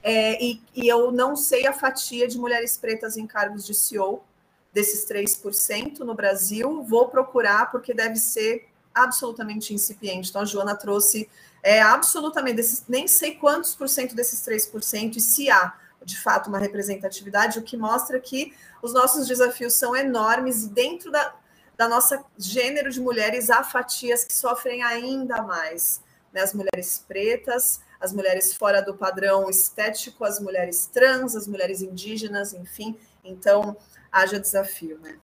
É, 0.00 0.42
e, 0.42 0.62
e 0.76 0.88
eu 0.88 1.10
não 1.10 1.34
sei 1.34 1.66
a 1.66 1.72
fatia 1.72 2.28
de 2.28 2.38
mulheres 2.38 2.76
pretas 2.76 3.16
em 3.16 3.26
cargos 3.26 3.66
de 3.66 3.74
CEO, 3.74 4.24
desses 4.72 5.04
3% 5.06 6.00
no 6.00 6.14
Brasil, 6.14 6.82
vou 6.82 7.08
procurar 7.08 7.70
porque 7.70 7.92
deve 7.92 8.16
ser 8.16 8.68
absolutamente 8.94 9.74
incipiente. 9.74 10.30
Então, 10.30 10.42
a 10.42 10.44
Joana 10.44 10.76
trouxe 10.76 11.28
é, 11.62 11.80
absolutamente, 11.80 12.56
desses, 12.56 12.84
nem 12.88 13.06
sei 13.06 13.34
quantos 13.34 13.74
por 13.74 13.88
cento 13.88 14.14
desses 14.14 14.40
3%, 14.46 15.16
e 15.16 15.20
se 15.20 15.50
há 15.50 15.74
de 16.02 16.18
fato 16.18 16.48
uma 16.48 16.58
representatividade, 16.58 17.58
o 17.58 17.62
que 17.62 17.76
mostra 17.76 18.18
que 18.18 18.54
os 18.82 18.94
nossos 18.94 19.26
desafios 19.26 19.74
são 19.74 19.94
enormes 19.94 20.64
e 20.64 20.68
dentro 20.70 21.10
da, 21.10 21.34
da 21.76 21.88
nossa 21.88 22.24
gênero 22.38 22.90
de 22.90 23.00
mulheres 23.00 23.50
há 23.50 23.62
fatias 23.62 24.24
que 24.24 24.32
sofrem 24.32 24.82
ainda 24.82 25.42
mais. 25.42 26.00
Né? 26.32 26.40
As 26.40 26.54
mulheres 26.54 27.04
pretas, 27.06 27.80
as 28.00 28.12
mulheres 28.14 28.54
fora 28.54 28.80
do 28.80 28.94
padrão 28.94 29.50
estético, 29.50 30.24
as 30.24 30.40
mulheres 30.40 30.86
trans, 30.86 31.36
as 31.36 31.46
mulheres 31.46 31.82
indígenas, 31.82 32.54
enfim. 32.54 32.96
Então, 33.22 33.76
haja 34.12 34.38
desafio, 34.38 34.98
né? 35.02 35.14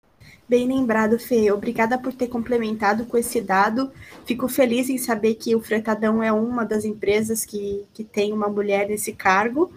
Bem 0.49 0.69
lembrado, 0.69 1.19
Fê. 1.19 1.51
Obrigada 1.51 1.99
por 1.99 2.13
ter 2.13 2.29
complementado 2.29 3.05
com 3.05 3.19
esse 3.19 3.41
dado. 3.41 3.91
Fico 4.25 4.47
feliz 4.47 4.89
em 4.89 4.97
saber 4.97 5.35
que 5.35 5.57
o 5.57 5.61
Fretadão 5.61 6.23
é 6.23 6.33
uma 6.33 6.65
das 6.65 6.85
empresas 6.85 7.45
que, 7.45 7.85
que 7.93 8.05
tem 8.05 8.33
uma 8.33 8.49
mulher 8.49 8.89
nesse 8.89 9.13
cargo. 9.13 9.73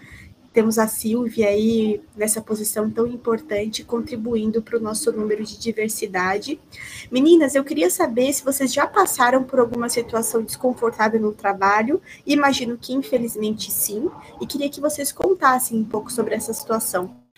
temos 0.54 0.78
a 0.78 0.88
Silvia 0.88 1.48
aí 1.48 2.02
nessa 2.16 2.40
posição 2.40 2.90
tão 2.90 3.08
importante, 3.08 3.84
contribuindo 3.84 4.62
para 4.62 4.78
o 4.78 4.82
nosso 4.82 5.12
número 5.12 5.44
de 5.44 5.58
diversidade. 5.58 6.60
Meninas, 7.12 7.56
eu 7.56 7.64
queria 7.64 7.90
saber 7.90 8.32
se 8.32 8.44
vocês 8.44 8.72
já 8.72 8.86
passaram 8.86 9.44
por 9.44 9.60
alguma 9.60 9.90
situação 9.90 10.44
desconfortável 10.44 11.20
no 11.20 11.32
trabalho, 11.32 12.00
imagino 12.28 12.78
que 12.78 12.94
infelizmente 12.94 13.72
sim, 13.72 14.10
e 14.40 14.46
queria 14.46 14.70
que 14.70 14.82
vocês 14.82 15.12
contassem 15.12 15.80
um 15.80 15.86
pouco 15.86 16.12
sobre 16.12 16.36
essa 16.36 16.54
situação. 16.54 17.29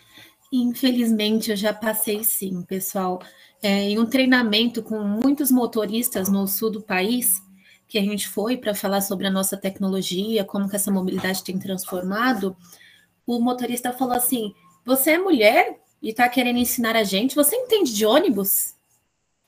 Infelizmente, 0.52 1.50
eu 1.50 1.56
já 1.56 1.72
passei 1.72 2.22
sim, 2.22 2.62
pessoal. 2.62 3.22
É, 3.62 3.88
em 3.88 3.98
um 3.98 4.04
treinamento 4.04 4.82
com 4.82 4.98
muitos 5.02 5.50
motoristas 5.50 6.28
no 6.28 6.46
sul 6.46 6.70
do 6.70 6.82
país, 6.82 7.40
que 7.88 7.98
a 7.98 8.02
gente 8.02 8.28
foi 8.28 8.56
para 8.58 8.74
falar 8.74 9.00
sobre 9.00 9.26
a 9.26 9.30
nossa 9.30 9.56
tecnologia, 9.56 10.44
como 10.44 10.68
que 10.68 10.76
essa 10.76 10.90
mobilidade 10.90 11.42
tem 11.42 11.58
transformado, 11.58 12.54
o 13.26 13.40
motorista 13.40 13.92
falou 13.92 14.14
assim: 14.14 14.52
Você 14.84 15.12
é 15.12 15.18
mulher 15.18 15.80
e 16.02 16.10
está 16.10 16.28
querendo 16.28 16.58
ensinar 16.58 16.96
a 16.96 17.04
gente? 17.04 17.34
Você 17.34 17.56
entende 17.56 17.94
de 17.94 18.04
ônibus? 18.04 18.74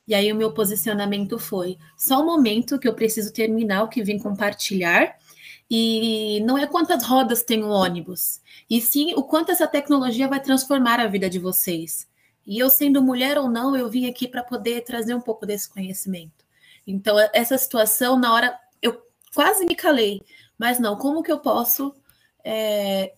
E 0.07 0.15
aí 0.15 0.33
o 0.33 0.37
meu 0.37 0.53
posicionamento 0.53 1.39
foi: 1.39 1.77
só 1.97 2.23
um 2.23 2.27
momento 2.27 2.79
que 2.79 2.89
eu 2.89 2.95
preciso 2.95 3.33
terminar 3.33 3.83
o 3.83 3.89
que 3.89 4.03
vim 4.03 4.19
compartilhar. 4.19 5.17
E 5.71 6.41
não 6.45 6.59
é 6.59 6.67
quantas 6.67 7.05
rodas 7.05 7.43
tem 7.43 7.63
o 7.63 7.71
ônibus, 7.71 8.41
e 8.69 8.81
sim 8.81 9.15
o 9.15 9.23
quanto 9.23 9.51
essa 9.51 9.67
tecnologia 9.67 10.29
vai 10.29 10.41
transformar 10.41 11.01
a 11.01 11.07
vida 11.07 11.29
de 11.29 11.39
vocês. 11.39 12.07
E 12.47 12.59
eu, 12.59 12.69
sendo 12.69 13.03
mulher 13.03 13.39
ou 13.39 13.49
não, 13.49 13.75
eu 13.75 13.89
vim 13.89 14.07
aqui 14.07 14.29
para 14.29 14.43
poder 14.43 14.83
trazer 14.83 15.15
um 15.15 15.21
pouco 15.21 15.47
desse 15.47 15.69
conhecimento. 15.69 16.45
Então, 16.87 17.17
essa 17.33 17.57
situação, 17.57 18.19
na 18.19 18.33
hora, 18.35 18.59
eu 18.83 19.03
quase 19.35 19.65
me 19.65 19.75
calei, 19.75 20.21
mas 20.59 20.79
não, 20.79 20.97
como 20.97 21.23
que 21.23 21.33
eu 21.33 21.39
posso 21.39 21.95
é, 22.45 23.15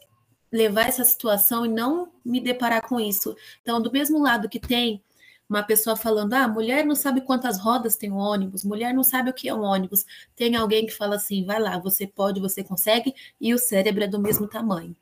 levar 0.53 0.89
essa 0.89 1.05
situação 1.05 1.67
e 1.67 1.69
não 1.69 2.13
me 2.25 2.41
deparar 2.41 2.87
com 2.87 3.01
isso? 3.01 3.37
Então, 3.63 3.83
do 3.83 3.91
mesmo 3.91 4.23
lado 4.23 4.49
que 4.49 4.61
tem 4.61 5.03
uma 5.49 5.63
pessoa 5.63 5.97
falando, 5.97 6.35
ah, 6.35 6.49
mulher 6.49 6.85
não 6.85 6.95
sabe 6.95 7.21
quantas 7.21 7.59
rodas 7.59 7.97
tem 7.97 8.11
um 8.11 8.17
ônibus, 8.17 8.65
mulher 8.65 8.93
não 8.93 9.05
sabe 9.05 9.31
o 9.31 9.35
que 9.35 9.49
é 9.49 9.55
um 9.55 9.63
ônibus, 9.63 10.05
tem 10.35 10.57
alguém 10.57 10.87
que 10.87 10.93
fala 10.93 11.17
assim, 11.17 11.45
vai 11.45 11.61
lá, 11.61 11.79
você 11.79 12.07
pode, 12.07 12.41
você 12.41 12.65
consegue, 12.65 13.15
e 13.41 13.55
o 13.55 13.59
cérebro 13.59 14.05
é 14.05 14.09
do 14.09 14.21
mesmo 14.21 14.49
tamanho. 14.49 14.95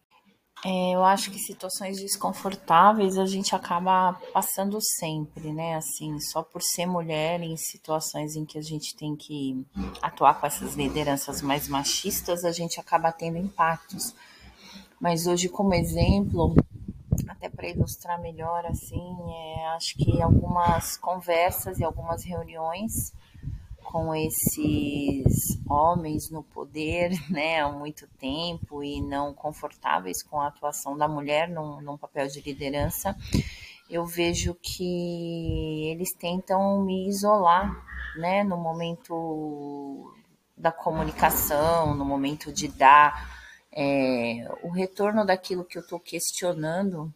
É, 0.67 0.95
eu 0.95 1.05
acho 1.05 1.31
que 1.31 1.39
situações 1.39 2.01
desconfortáveis 2.01 3.19
a 3.19 3.27
gente 3.27 3.55
acaba 3.55 4.15
passando 4.33 4.79
sempre, 4.81 5.53
né? 5.53 5.75
Assim, 5.75 6.19
só 6.21 6.43
por 6.43 6.63
ser 6.63 6.87
mulher 6.87 7.43
em 7.43 7.55
situações 7.55 8.35
em 8.35 8.47
que 8.47 8.57
a 8.57 8.63
gente 8.63 8.97
tem 8.97 9.15
que 9.15 9.63
atuar 10.01 10.41
com 10.41 10.47
essas 10.47 10.75
lideranças 10.75 11.43
mais 11.43 11.69
machistas, 11.69 12.47
a 12.47 12.51
gente 12.51 12.81
acaba 12.81 13.13
tendo 13.13 13.37
impactos. 13.37 14.15
Mas 14.99 15.27
hoje, 15.27 15.51
como 15.51 15.75
exemplo, 15.75 16.55
até 17.45 17.49
para 17.49 17.69
ilustrar 17.69 18.21
melhor, 18.21 18.65
assim, 18.67 19.17
é, 19.29 19.67
acho 19.77 19.97
que 19.97 20.23
algumas 20.23 20.97
conversas 20.97 21.79
e 21.79 21.85
algumas 21.85 22.25
reuniões 22.25 23.13
com 23.83 24.15
esses 24.15 25.61
homens 25.69 26.31
no 26.31 26.43
poder 26.43 27.11
né, 27.31 27.61
há 27.61 27.71
muito 27.71 28.09
tempo 28.19 28.83
e 28.83 29.01
não 29.03 29.35
confortáveis 29.35 30.23
com 30.23 30.41
a 30.41 30.47
atuação 30.47 30.97
da 30.97 31.07
mulher 31.07 31.49
num, 31.49 31.83
num 31.83 31.99
papel 31.99 32.27
de 32.29 32.41
liderança, 32.41 33.15
eu 33.91 34.07
vejo 34.07 34.55
que 34.55 35.91
eles 35.91 36.15
tentam 36.15 36.83
me 36.83 37.07
isolar 37.07 37.71
né, 38.17 38.43
no 38.43 38.57
momento 38.57 40.15
da 40.57 40.73
comunicação, 40.73 41.95
no 41.95 42.05
momento 42.05 42.51
de 42.51 42.69
dar 42.69 43.45
é, 43.71 44.49
o 44.63 44.71
retorno 44.71 45.27
daquilo 45.27 45.65
que 45.65 45.77
eu 45.77 45.83
estou 45.83 46.01
questionando 46.01 47.13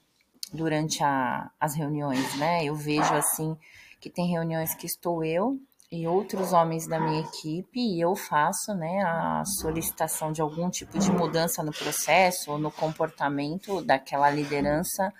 durante 0.52 1.02
a, 1.02 1.50
as 1.60 1.74
reuniões, 1.74 2.36
né? 2.38 2.64
Eu 2.64 2.74
vejo 2.74 3.14
assim 3.14 3.56
que 4.00 4.08
tem 4.08 4.28
reuniões 4.28 4.74
que 4.74 4.86
estou 4.86 5.24
eu 5.24 5.58
e 5.90 6.06
outros 6.06 6.52
homens 6.52 6.86
da 6.86 7.00
minha 7.00 7.20
equipe 7.20 7.80
e 7.80 8.00
eu 8.00 8.14
faço 8.14 8.74
né, 8.74 9.02
a 9.02 9.42
solicitação 9.60 10.30
de 10.30 10.42
algum 10.42 10.68
tipo 10.68 10.98
de 10.98 11.10
mudança 11.10 11.62
no 11.62 11.72
processo 11.72 12.52
ou 12.52 12.58
no 12.58 12.70
comportamento 12.70 13.82
daquela 13.82 14.28
liderança 14.28 15.12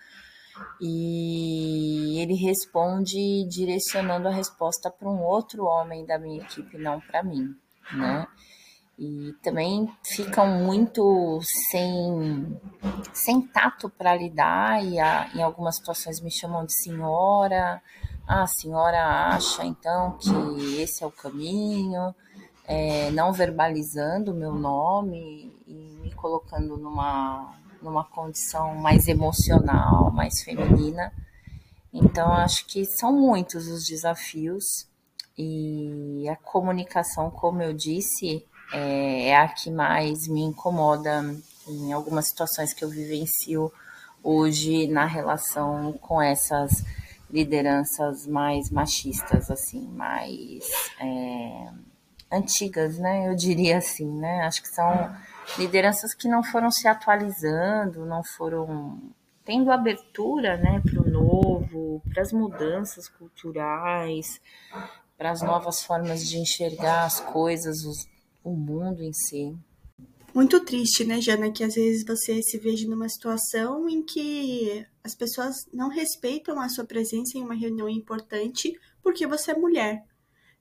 e 0.80 2.20
ele 2.20 2.34
responde 2.34 3.46
direcionando 3.48 4.28
a 4.28 4.32
resposta 4.32 4.90
para 4.90 5.08
um 5.08 5.22
outro 5.22 5.64
homem 5.64 6.04
da 6.04 6.18
minha 6.18 6.42
equipe, 6.42 6.76
não 6.76 7.00
para 7.00 7.22
mim, 7.22 7.56
né? 7.92 8.26
E 8.98 9.32
também 9.42 9.88
ficam 10.02 10.46
muito 10.64 11.40
sem, 11.70 12.60
sem 13.12 13.40
tato 13.42 13.88
para 13.88 14.16
lidar 14.16 14.84
e 14.84 14.98
a, 14.98 15.30
em 15.34 15.40
algumas 15.40 15.76
situações 15.76 16.20
me 16.20 16.30
chamam 16.30 16.66
de 16.66 16.74
senhora, 16.74 17.80
ah, 18.26 18.42
a 18.42 18.46
senhora 18.46 19.28
acha 19.28 19.64
então 19.64 20.18
que 20.18 20.82
esse 20.82 21.02
é 21.02 21.06
o 21.06 21.10
caminho, 21.10 22.14
é, 22.66 23.10
não 23.12 23.32
verbalizando 23.32 24.32
o 24.32 24.34
meu 24.34 24.52
nome 24.52 25.50
e 25.66 25.72
me 26.02 26.12
colocando 26.12 26.76
numa, 26.76 27.54
numa 27.80 28.04
condição 28.04 28.74
mais 28.74 29.08
emocional, 29.08 30.10
mais 30.10 30.42
feminina. 30.42 31.10
Então, 31.90 32.30
acho 32.32 32.66
que 32.66 32.84
são 32.84 33.12
muitos 33.12 33.66
os 33.66 33.86
desafios 33.86 34.86
e 35.38 36.28
a 36.28 36.36
comunicação, 36.36 37.30
como 37.30 37.62
eu 37.62 37.72
disse, 37.72 38.44
é, 38.72 39.28
é 39.28 39.36
a 39.36 39.48
que 39.48 39.70
mais 39.70 40.26
me 40.28 40.42
incomoda 40.42 41.24
em 41.66 41.92
algumas 41.92 42.28
situações 42.28 42.72
que 42.72 42.84
eu 42.84 42.88
vivencio 42.88 43.72
hoje 44.22 44.86
na 44.88 45.04
relação 45.04 45.92
com 45.94 46.20
essas 46.20 46.84
lideranças 47.30 48.26
mais 48.26 48.70
machistas, 48.70 49.50
assim, 49.50 49.86
mais 49.88 50.64
é, 51.00 51.68
antigas, 52.30 52.98
né? 52.98 53.28
Eu 53.28 53.34
diria 53.34 53.78
assim, 53.78 54.06
né? 54.06 54.42
Acho 54.42 54.62
que 54.62 54.68
são 54.68 55.14
lideranças 55.58 56.14
que 56.14 56.28
não 56.28 56.42
foram 56.42 56.70
se 56.70 56.88
atualizando, 56.88 58.04
não 58.04 58.22
foram 58.22 58.98
tendo 59.44 59.72
abertura, 59.72 60.58
né, 60.58 60.82
para 60.84 61.00
o 61.00 61.08
novo, 61.08 62.02
para 62.12 62.20
as 62.20 62.34
mudanças 62.34 63.08
culturais, 63.08 64.42
para 65.16 65.30
as 65.30 65.40
novas 65.40 65.82
formas 65.82 66.28
de 66.28 66.36
enxergar 66.36 67.06
as 67.06 67.18
coisas, 67.18 67.82
os, 67.82 68.06
o 68.52 68.56
mundo 68.56 69.02
em 69.02 69.12
si. 69.12 69.56
Muito 70.34 70.64
triste, 70.64 71.04
né, 71.04 71.20
Jana, 71.20 71.50
que 71.50 71.64
às 71.64 71.74
vezes 71.74 72.04
você 72.06 72.42
se 72.42 72.58
veja 72.58 72.88
numa 72.88 73.08
situação 73.08 73.88
em 73.88 74.02
que 74.02 74.86
as 75.02 75.14
pessoas 75.14 75.56
não 75.72 75.88
respeitam 75.88 76.60
a 76.60 76.68
sua 76.68 76.84
presença 76.84 77.36
em 77.36 77.42
uma 77.42 77.54
reunião 77.54 77.88
importante 77.88 78.78
porque 79.02 79.26
você 79.26 79.52
é 79.52 79.58
mulher, 79.58 80.04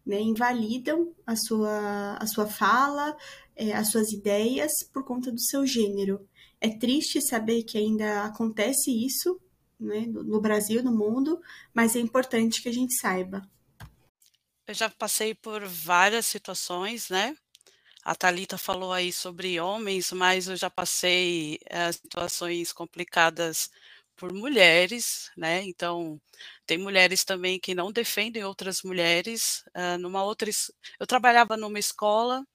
né? 0.06 0.22
Invalidam 0.22 1.14
a 1.26 1.36
sua, 1.36 2.16
a 2.16 2.26
sua 2.26 2.48
fala, 2.48 3.16
é, 3.56 3.74
as 3.74 3.92
suas 3.92 4.12
ideias 4.12 4.72
por 4.94 5.04
conta 5.04 5.32
do 5.32 5.40
seu 5.40 5.66
gênero. 5.66 6.28
É 6.62 6.70
triste 6.70 7.22
saber 7.22 7.64
que 7.64 7.78
ainda 7.78 8.24
acontece 8.24 8.90
isso, 8.90 9.40
né, 9.80 10.08
no 10.08 10.42
Brasil, 10.42 10.82
no 10.82 10.92
mundo, 10.92 11.40
mas 11.74 11.96
é 11.96 12.00
importante 12.00 12.62
que 12.64 12.70
a 12.70 12.74
gente 12.74 12.96
saiba. 13.00 13.48
Eu 14.66 14.74
já 14.74 14.90
passei 14.90 15.36
por 15.36 15.64
várias 15.66 16.26
situações, 16.26 17.10
né? 17.10 17.36
A 18.08 18.16
Talita 18.16 18.58
falou 18.58 18.94
aí 18.94 19.12
sobre 19.12 19.60
homens, 19.60 20.14
mas 20.14 20.48
eu 20.48 20.56
já 20.56 20.70
passei 20.70 21.60
é, 21.66 21.92
situações 21.92 22.72
complicadas 22.72 23.70
por 24.16 24.32
mulheres, 24.34 25.30
né? 25.36 25.62
Então, 25.64 26.18
tem 26.66 26.78
mulheres 26.78 27.26
também 27.26 27.60
que 27.60 27.76
não 27.76 27.92
defendem 27.92 28.46
outras 28.46 28.82
mulheres. 28.82 29.62
Uh, 29.76 29.98
numa 30.00 30.24
outra, 30.24 30.50
eu 30.98 31.06
trabalhava 31.06 31.58
numa 31.58 31.80
escola 31.80 32.48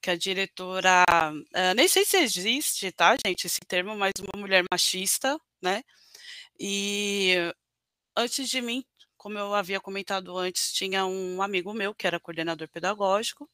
que 0.00 0.10
a 0.12 0.16
diretora, 0.16 1.04
uh, 1.10 1.74
nem 1.74 1.88
sei 1.88 2.04
se 2.04 2.18
existe, 2.18 2.92
tá, 2.92 3.16
gente, 3.26 3.46
esse 3.48 3.60
termo, 3.66 3.96
mas 3.96 4.12
uma 4.20 4.40
mulher 4.40 4.64
machista, 4.70 5.36
né? 5.60 5.82
E 6.58 7.34
antes 8.16 8.48
de 8.48 8.62
mim, 8.62 8.84
como 9.16 9.38
eu 9.38 9.54
havia 9.54 9.80
comentado 9.80 10.38
antes, 10.38 10.72
tinha 10.72 11.04
um 11.06 11.42
amigo 11.42 11.74
meu 11.74 11.94
que 11.94 12.06
era 12.06 12.20
coordenador 12.20 12.68
pedagógico 12.68 13.50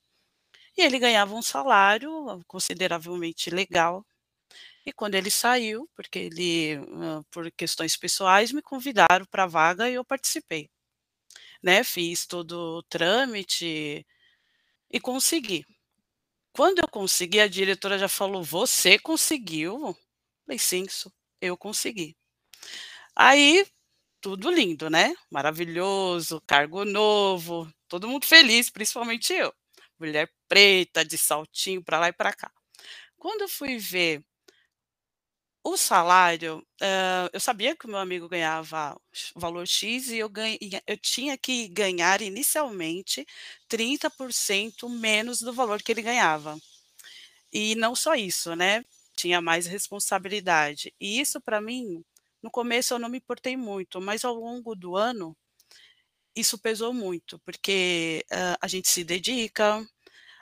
e 0.76 0.82
ele 0.82 0.98
ganhava 0.98 1.34
um 1.34 1.42
salário 1.42 2.10
consideravelmente 2.46 3.50
legal. 3.50 4.04
E 4.84 4.92
quando 4.92 5.14
ele 5.16 5.30
saiu, 5.30 5.88
porque 5.96 6.18
ele, 6.18 6.78
por 7.30 7.50
questões 7.52 7.96
pessoais, 7.96 8.52
me 8.52 8.62
convidaram 8.62 9.26
para 9.26 9.44
a 9.44 9.46
vaga 9.46 9.90
e 9.90 9.94
eu 9.94 10.04
participei. 10.04 10.70
Né? 11.62 11.82
Fiz 11.84 12.26
todo 12.26 12.78
o 12.78 12.82
trâmite 12.84 14.06
e 14.90 15.00
consegui. 15.00 15.64
Quando 16.52 16.80
eu 16.80 16.88
consegui, 16.88 17.40
a 17.40 17.48
diretora 17.48 17.98
já 17.98 18.08
falou: 18.08 18.42
Você 18.44 18.98
conseguiu? 18.98 19.96
Falei: 20.46 20.58
Sim, 20.58 20.86
eu 21.40 21.56
consegui. 21.56 22.16
Aí, 23.16 23.66
tudo 24.20 24.50
lindo, 24.50 24.90
né? 24.90 25.14
Maravilhoso, 25.30 26.40
cargo 26.46 26.84
novo, 26.84 27.70
todo 27.88 28.08
mundo 28.08 28.26
feliz, 28.26 28.70
principalmente 28.70 29.32
eu 29.32 29.52
mulher 29.98 30.30
preta, 30.48 31.04
de 31.04 31.18
saltinho 31.18 31.82
para 31.82 32.00
lá 32.00 32.08
e 32.08 32.12
para 32.12 32.32
cá. 32.32 32.50
Quando 33.18 33.42
eu 33.42 33.48
fui 33.48 33.78
ver 33.78 34.24
o 35.64 35.76
salário, 35.76 36.58
uh, 36.80 37.28
eu 37.32 37.40
sabia 37.40 37.74
que 37.74 37.86
o 37.86 37.88
meu 37.88 37.98
amigo 37.98 38.28
ganhava 38.28 38.94
o 39.34 39.40
valor 39.40 39.66
X 39.66 40.08
e 40.08 40.18
eu, 40.18 40.28
ganha, 40.28 40.56
eu 40.86 40.96
tinha 40.96 41.36
que 41.36 41.66
ganhar 41.68 42.22
inicialmente 42.22 43.26
30% 43.68 44.88
menos 44.88 45.40
do 45.40 45.52
valor 45.52 45.82
que 45.82 45.90
ele 45.90 46.02
ganhava. 46.02 46.56
E 47.52 47.74
não 47.76 47.94
só 47.96 48.14
isso, 48.14 48.54
né? 48.54 48.84
Tinha 49.16 49.40
mais 49.40 49.66
responsabilidade. 49.66 50.94
E 51.00 51.20
isso, 51.20 51.40
para 51.40 51.60
mim, 51.60 52.04
no 52.42 52.50
começo 52.50 52.94
eu 52.94 52.98
não 52.98 53.08
me 53.08 53.18
importei 53.18 53.56
muito, 53.56 54.00
mas 54.00 54.24
ao 54.24 54.34
longo 54.34 54.74
do 54.74 54.96
ano, 54.96 55.36
isso 56.36 56.58
pesou 56.58 56.92
muito, 56.92 57.38
porque 57.40 58.24
uh, 58.32 58.56
a 58.60 58.68
gente 58.68 58.88
se 58.88 59.02
dedica, 59.04 59.86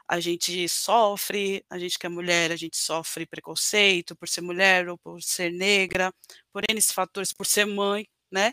a 0.09 0.21
gente 0.21 0.69
sofre, 0.69 1.65
a 1.71 1.79
gente 1.79 1.99
que 1.99 2.07
é 2.07 2.09
mulher, 2.09 2.53
a 2.53 2.57
gente 2.57 2.77
sofre 2.77 3.27
preconceito 3.27 4.17
por 4.17 4.29
ser 4.29 4.43
mulher 4.43 4.89
ou 4.89 4.99
por 4.99 5.23
ser 5.23 5.51
negra, 5.53 6.13
por 6.53 6.63
N 6.69 6.81
fatores, 6.83 7.33
por 7.33 7.47
ser 7.47 7.67
mãe, 7.67 8.07
né? 8.31 8.53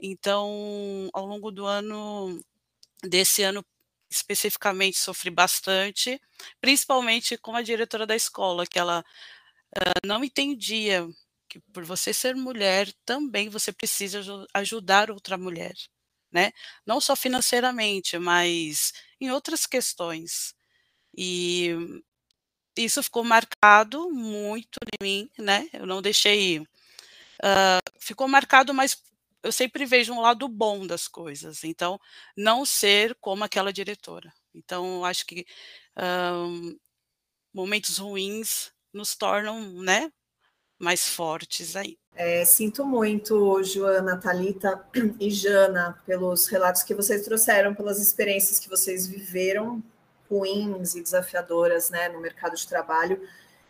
Então, 0.00 1.08
ao 1.12 1.26
longo 1.26 1.50
do 1.50 1.66
ano, 1.66 2.40
desse 3.02 3.42
ano 3.42 3.64
especificamente, 4.10 4.98
sofri 4.98 5.30
bastante, 5.30 6.20
principalmente 6.60 7.36
com 7.38 7.54
a 7.56 7.62
diretora 7.62 8.06
da 8.06 8.16
escola, 8.16 8.66
que 8.66 8.78
ela 8.78 9.04
uh, 9.76 10.06
não 10.06 10.24
entendia 10.24 11.06
que 11.48 11.60
por 11.72 11.84
você 11.84 12.12
ser 12.12 12.34
mulher, 12.36 12.92
também 13.04 13.48
você 13.48 13.72
precisa 13.72 14.20
ajudar 14.54 15.10
outra 15.10 15.38
mulher, 15.38 15.74
né? 16.32 16.52
Não 16.86 17.00
só 17.00 17.16
financeiramente, 17.16 18.18
mas 18.18 18.92
em 19.20 19.30
outras 19.30 19.66
questões. 19.66 20.54
E 21.16 21.70
isso 22.76 23.02
ficou 23.02 23.24
marcado 23.24 24.10
muito 24.10 24.78
em 25.00 25.04
mim, 25.04 25.30
né? 25.38 25.68
Eu 25.72 25.86
não 25.86 26.00
deixei. 26.02 26.60
Uh, 26.60 27.80
ficou 28.00 28.28
marcado, 28.28 28.74
mas 28.74 29.02
eu 29.42 29.52
sempre 29.52 29.84
vejo 29.86 30.12
um 30.12 30.20
lado 30.20 30.48
bom 30.48 30.86
das 30.86 31.08
coisas. 31.08 31.64
Então, 31.64 31.98
não 32.36 32.64
ser 32.66 33.16
como 33.20 33.44
aquela 33.44 33.72
diretora. 33.72 34.32
Então, 34.54 35.04
acho 35.04 35.26
que 35.26 35.46
uh, 35.98 36.78
momentos 37.52 37.98
ruins 37.98 38.72
nos 38.92 39.16
tornam, 39.16 39.60
né, 39.82 40.10
mais 40.78 41.08
fortes 41.08 41.74
aí. 41.76 41.98
É, 42.14 42.44
sinto 42.44 42.84
muito, 42.84 43.62
Joana, 43.62 44.16
Talita 44.16 44.84
e 45.20 45.30
Jana, 45.30 45.98
pelos 46.04 46.48
relatos 46.48 46.82
que 46.82 46.94
vocês 46.94 47.24
trouxeram, 47.24 47.74
pelas 47.74 48.00
experiências 48.00 48.58
que 48.58 48.68
vocês 48.68 49.06
viveram 49.06 49.82
ruins 50.30 50.94
e 50.94 51.02
desafiadoras 51.02 51.90
né, 51.90 52.08
no 52.08 52.20
mercado 52.20 52.56
de 52.56 52.66
trabalho. 52.66 53.20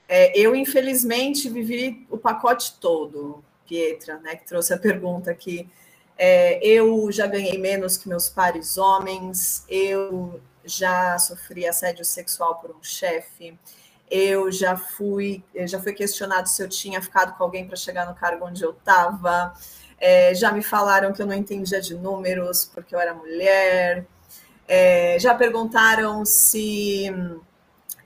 É, 0.08 0.36
eu, 0.38 0.56
infelizmente, 0.56 1.48
vivi 1.48 2.06
o 2.10 2.16
pacote 2.16 2.74
todo, 2.80 3.44
Pietra, 3.66 4.18
né, 4.20 4.36
que 4.36 4.46
trouxe 4.46 4.72
a 4.72 4.78
pergunta 4.78 5.30
aqui. 5.30 5.68
É, 6.16 6.58
eu 6.66 7.12
já 7.12 7.26
ganhei 7.26 7.58
menos 7.58 7.96
que 7.96 8.08
meus 8.08 8.28
pares 8.28 8.76
homens, 8.76 9.64
eu 9.68 10.40
já 10.64 11.18
sofri 11.18 11.66
assédio 11.66 12.04
sexual 12.04 12.56
por 12.56 12.70
um 12.70 12.82
chefe, 12.82 13.56
eu 14.10 14.50
já 14.50 14.76
fui, 14.76 15.42
já 15.66 15.80
fui 15.80 15.92
questionado 15.92 16.48
se 16.48 16.62
eu 16.62 16.68
tinha 16.68 17.00
ficado 17.02 17.36
com 17.36 17.44
alguém 17.44 17.66
para 17.66 17.76
chegar 17.76 18.06
no 18.06 18.14
cargo 18.14 18.46
onde 18.46 18.62
eu 18.62 18.70
estava. 18.70 19.54
É, 20.00 20.34
já 20.34 20.52
me 20.52 20.62
falaram 20.62 21.12
que 21.12 21.20
eu 21.20 21.26
não 21.26 21.34
entendia 21.34 21.80
de 21.80 21.94
números 21.94 22.64
porque 22.72 22.94
eu 22.94 23.00
era 23.00 23.14
mulher. 23.14 24.06
É, 24.66 25.18
já 25.18 25.34
perguntaram 25.34 26.24
se 26.24 27.06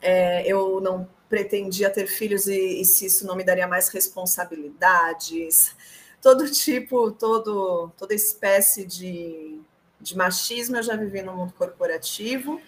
é, 0.00 0.46
eu 0.46 0.80
não 0.80 1.08
pretendia 1.28 1.88
ter 1.88 2.06
filhos 2.06 2.46
e, 2.46 2.80
e, 2.80 2.84
se 2.84 3.06
isso 3.06 3.26
não 3.26 3.34
me 3.34 3.44
daria 3.44 3.66
mais 3.66 3.88
responsabilidades. 3.88 5.74
Todo 6.20 6.50
tipo, 6.50 7.10
todo, 7.10 7.90
toda 7.96 8.14
espécie 8.14 8.84
de, 8.84 9.58
de 10.00 10.16
machismo 10.16 10.76
eu 10.76 10.82
já 10.82 10.94
vivi 10.94 11.22
no 11.22 11.34
mundo 11.34 11.52
corporativo. 11.54 12.60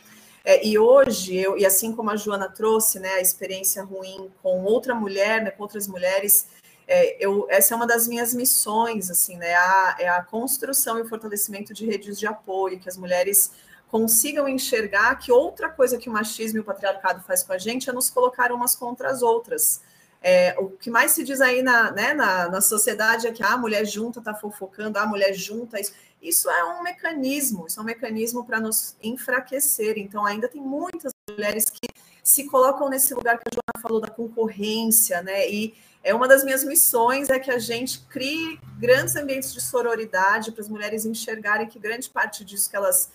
É, 0.44 0.66
e 0.66 0.78
hoje, 0.78 1.35
eu, 1.35 1.57
e 1.57 1.64
assim 1.64 1.92
como 1.92 2.11
a 2.11 2.16
Joana 2.16 2.50
trouxe 2.50 3.00
né, 3.00 3.14
a 3.14 3.20
experiência 3.20 3.83
ruim 3.83 4.30
com 4.42 4.62
outra 4.62 4.94
mulher, 4.94 5.42
né, 5.42 5.50
com 5.50 5.62
outras 5.62 5.88
mulheres, 5.88 6.46
é, 6.87 7.16
eu, 7.18 7.46
essa 7.48 7.72
é 7.72 7.76
uma 7.76 7.87
das 7.87 8.07
minhas 8.07 8.35
missões, 8.35 9.11
assim, 9.11 9.38
né, 9.38 9.54
a, 9.54 9.96
é 9.98 10.09
a 10.09 10.22
construção 10.22 10.98
e 10.98 11.02
o 11.02 11.09
fortalecimento 11.09 11.72
de 11.72 11.87
redes 11.87 12.18
de 12.18 12.26
apoio, 12.26 12.78
que 12.78 12.88
as 12.88 12.98
mulheres 12.98 13.52
consigam 13.88 14.46
enxergar 14.46 15.14
que 15.16 15.33
outra 15.33 15.68
coisa 15.68 15.96
que 15.96 16.11
o 16.11 16.12
machismo 16.12 16.59
e 16.59 16.61
o 16.61 16.64
patriarcado 16.64 17.22
faz 17.22 17.42
com 17.42 17.52
a 17.54 17.59
gente 17.59 17.88
é 17.88 17.92
nos 17.92 18.11
colocar 18.11 18.52
umas 18.52 18.74
contra 18.74 19.09
as 19.09 19.22
outras. 19.22 19.80
É, 20.20 20.57
o 20.59 20.70
que 20.70 20.90
mais 20.90 21.12
se 21.12 21.22
diz 21.22 21.40
aí 21.40 21.62
na, 21.62 21.90
né, 21.90 22.12
na, 22.12 22.48
na 22.48 22.61
sociedade 22.61 23.26
é 23.26 23.33
que 23.33 23.42
ah, 23.42 23.52
a 23.52 23.59
mulher 23.59 23.85
junta 23.85 24.18
está 24.18 24.35
fofocando, 24.35 24.98
a 24.98 25.07
mulher 25.07 25.33
junta 25.35 25.78
isso. 25.80 25.92
Isso 26.24 26.48
é 26.48 26.64
um 26.64 26.82
mecanismo, 26.82 27.66
isso 27.66 27.78
é 27.78 27.82
um 27.82 27.87
mecanismo 27.87 28.46
para 28.46 28.58
nos 28.58 28.96
enfraquecer. 29.02 29.98
Então, 29.98 30.24
ainda 30.24 30.48
tem 30.48 30.62
muitas 30.62 31.12
mulheres 31.30 31.68
que 31.68 31.87
se 32.22 32.44
colocam 32.46 32.88
nesse 32.88 33.12
lugar 33.12 33.37
que 33.37 33.44
a 33.46 33.54
Joana 33.54 33.82
falou 33.82 34.00
da 34.00 34.08
concorrência, 34.08 35.20
né? 35.22 35.46
E 35.50 35.74
é 36.02 36.14
uma 36.14 36.26
das 36.26 36.42
minhas 36.42 36.64
missões 36.64 37.28
é 37.28 37.38
que 37.38 37.50
a 37.50 37.58
gente 37.58 38.00
crie 38.08 38.58
grandes 38.78 39.14
ambientes 39.16 39.52
de 39.52 39.60
sororidade 39.60 40.50
para 40.50 40.62
as 40.62 40.68
mulheres 40.68 41.04
enxergarem 41.04 41.68
que 41.68 41.78
grande 41.78 42.08
parte 42.08 42.42
disso 42.42 42.70
que 42.70 42.76
elas 42.76 43.10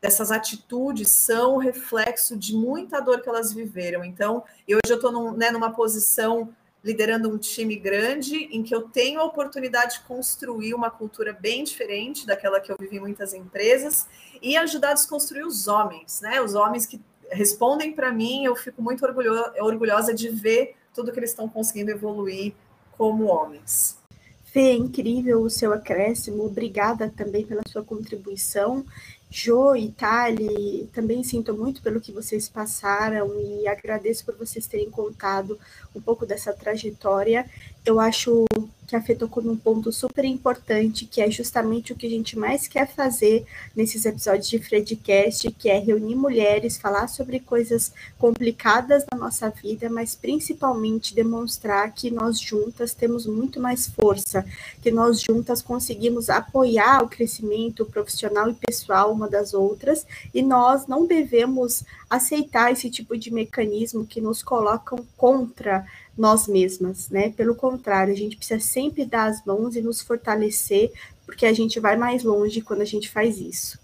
dessas 0.00 0.30
atitudes 0.30 1.10
são 1.10 1.56
reflexo 1.56 2.36
de 2.36 2.54
muita 2.54 3.00
dor 3.00 3.22
que 3.22 3.28
elas 3.28 3.52
viveram. 3.52 4.04
Então, 4.04 4.44
hoje 4.68 4.80
eu 4.88 4.96
estou 4.96 5.10
num, 5.10 5.32
né, 5.32 5.50
numa 5.50 5.72
posição 5.72 6.54
liderando 6.86 7.28
um 7.28 7.36
time 7.36 7.74
grande 7.74 8.36
em 8.52 8.62
que 8.62 8.72
eu 8.72 8.82
tenho 8.82 9.18
a 9.18 9.24
oportunidade 9.24 9.94
de 9.94 10.04
construir 10.04 10.72
uma 10.72 10.88
cultura 10.88 11.32
bem 11.32 11.64
diferente 11.64 12.24
daquela 12.24 12.60
que 12.60 12.70
eu 12.70 12.76
vivi 12.78 12.98
em 12.98 13.00
muitas 13.00 13.34
empresas 13.34 14.06
e 14.40 14.56
ajudar 14.56 14.90
a 14.90 14.94
desconstruir 14.94 15.44
os 15.44 15.66
homens, 15.66 16.20
né? 16.20 16.40
Os 16.40 16.54
homens 16.54 16.86
que 16.86 17.00
respondem 17.28 17.92
para 17.92 18.12
mim, 18.12 18.44
eu 18.44 18.54
fico 18.54 18.80
muito 18.80 19.04
orgulho, 19.04 19.32
orgulhosa 19.58 20.14
de 20.14 20.28
ver 20.28 20.76
tudo 20.94 21.10
que 21.10 21.18
eles 21.18 21.30
estão 21.30 21.48
conseguindo 21.48 21.90
evoluir 21.90 22.54
como 22.96 23.24
homens. 23.24 23.98
Fê, 24.44 24.60
é 24.60 24.74
incrível 24.74 25.42
o 25.42 25.50
seu 25.50 25.72
acréscimo, 25.72 26.46
obrigada 26.46 27.12
também 27.16 27.44
pela 27.44 27.62
sua 27.66 27.82
contribuição. 27.82 28.86
Jo 29.30 29.74
e 29.74 29.90
Tali, 29.90 30.88
também 30.92 31.22
sinto 31.24 31.52
muito 31.54 31.82
pelo 31.82 32.00
que 32.00 32.12
vocês 32.12 32.48
passaram 32.48 33.38
e 33.40 33.66
agradeço 33.66 34.24
por 34.24 34.36
vocês 34.36 34.66
terem 34.66 34.90
contado 34.90 35.58
um 35.94 36.00
pouco 36.00 36.24
dessa 36.24 36.52
trajetória. 36.52 37.48
Eu 37.84 37.98
acho 37.98 38.44
que 38.86 38.94
afetou 38.94 39.28
como 39.28 39.50
um 39.50 39.56
ponto 39.56 39.90
super 39.90 40.24
importante, 40.24 41.06
que 41.06 41.20
é 41.20 41.30
justamente 41.30 41.92
o 41.92 41.96
que 41.96 42.06
a 42.06 42.10
gente 42.10 42.38
mais 42.38 42.68
quer 42.68 42.86
fazer 42.88 43.44
nesses 43.74 44.04
episódios 44.04 44.48
de 44.48 44.58
Fredcast, 44.58 45.50
que 45.52 45.68
é 45.68 45.78
reunir 45.78 46.14
mulheres, 46.14 46.76
falar 46.76 47.08
sobre 47.08 47.40
coisas 47.40 47.92
complicadas 48.18 49.04
da 49.10 49.16
nossa 49.16 49.50
vida, 49.50 49.90
mas 49.90 50.14
principalmente 50.14 51.14
demonstrar 51.14 51.92
que 51.92 52.10
nós 52.10 52.40
juntas 52.40 52.94
temos 52.94 53.26
muito 53.26 53.60
mais 53.60 53.86
força, 53.86 54.44
que 54.80 54.90
nós 54.90 55.20
juntas 55.20 55.60
conseguimos 55.60 56.30
apoiar 56.30 57.02
o 57.02 57.08
crescimento 57.08 57.84
profissional 57.84 58.48
e 58.48 58.54
pessoal 58.54 59.12
uma 59.12 59.28
das 59.28 59.52
outras, 59.52 60.06
e 60.32 60.42
nós 60.42 60.86
não 60.86 61.06
devemos 61.06 61.82
aceitar 62.08 62.72
esse 62.72 62.90
tipo 62.90 63.16
de 63.16 63.32
mecanismo 63.32 64.06
que 64.06 64.20
nos 64.20 64.42
colocam 64.42 65.04
contra 65.16 65.84
nós 66.16 66.46
mesmas, 66.46 67.10
né? 67.10 67.30
Pelo 67.30 67.54
contrário, 67.54 68.12
a 68.12 68.16
gente 68.16 68.36
precisa 68.36 68.60
sempre 68.60 69.04
dar 69.04 69.26
as 69.26 69.44
mãos 69.44 69.76
e 69.76 69.82
nos 69.82 70.00
fortalecer, 70.00 70.92
porque 71.24 71.44
a 71.44 71.52
gente 71.52 71.80
vai 71.80 71.96
mais 71.96 72.22
longe 72.22 72.60
quando 72.60 72.82
a 72.82 72.86
gente 72.86 73.10
faz 73.10 73.38
isso. 73.38 73.78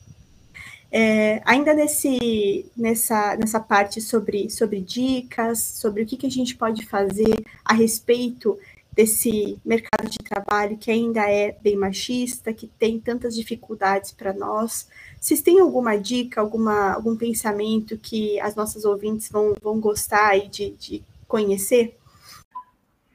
É, 0.95 1.41
ainda 1.47 1.73
nesse, 1.73 2.67
nessa, 2.77 3.35
nessa 3.37 3.59
parte 3.59 3.99
sobre, 3.99 4.51
sobre 4.51 4.79
dicas, 4.79 5.59
sobre 5.59 6.03
o 6.03 6.07
que, 6.07 6.19
que 6.19 6.27
a 6.27 6.31
gente 6.31 6.55
pode 6.55 6.85
fazer 6.85 7.43
a 7.65 7.73
respeito 7.73 8.59
desse 8.93 9.59
mercado 9.65 10.09
de 10.09 10.19
trabalho 10.19 10.77
que 10.77 10.91
ainda 10.91 11.23
é 11.29 11.53
bem 11.53 11.77
machista, 11.77 12.53
que 12.53 12.67
tem 12.67 13.01
tantas 13.01 13.35
dificuldades 13.35 14.13
para 14.13 14.33
nós. 14.33 14.87
Vocês 15.19 15.41
têm 15.41 15.61
alguma 15.61 15.97
dica, 15.97 16.41
alguma, 16.41 16.93
algum 16.93 17.17
pensamento 17.17 17.97
que 17.97 18.39
as 18.41 18.55
nossas 18.55 18.85
ouvintes 18.85 19.29
vão, 19.31 19.55
vão 19.63 19.81
gostar 19.81 20.39
de, 20.49 20.71
de 20.71 21.03
conhecer? 21.27 21.99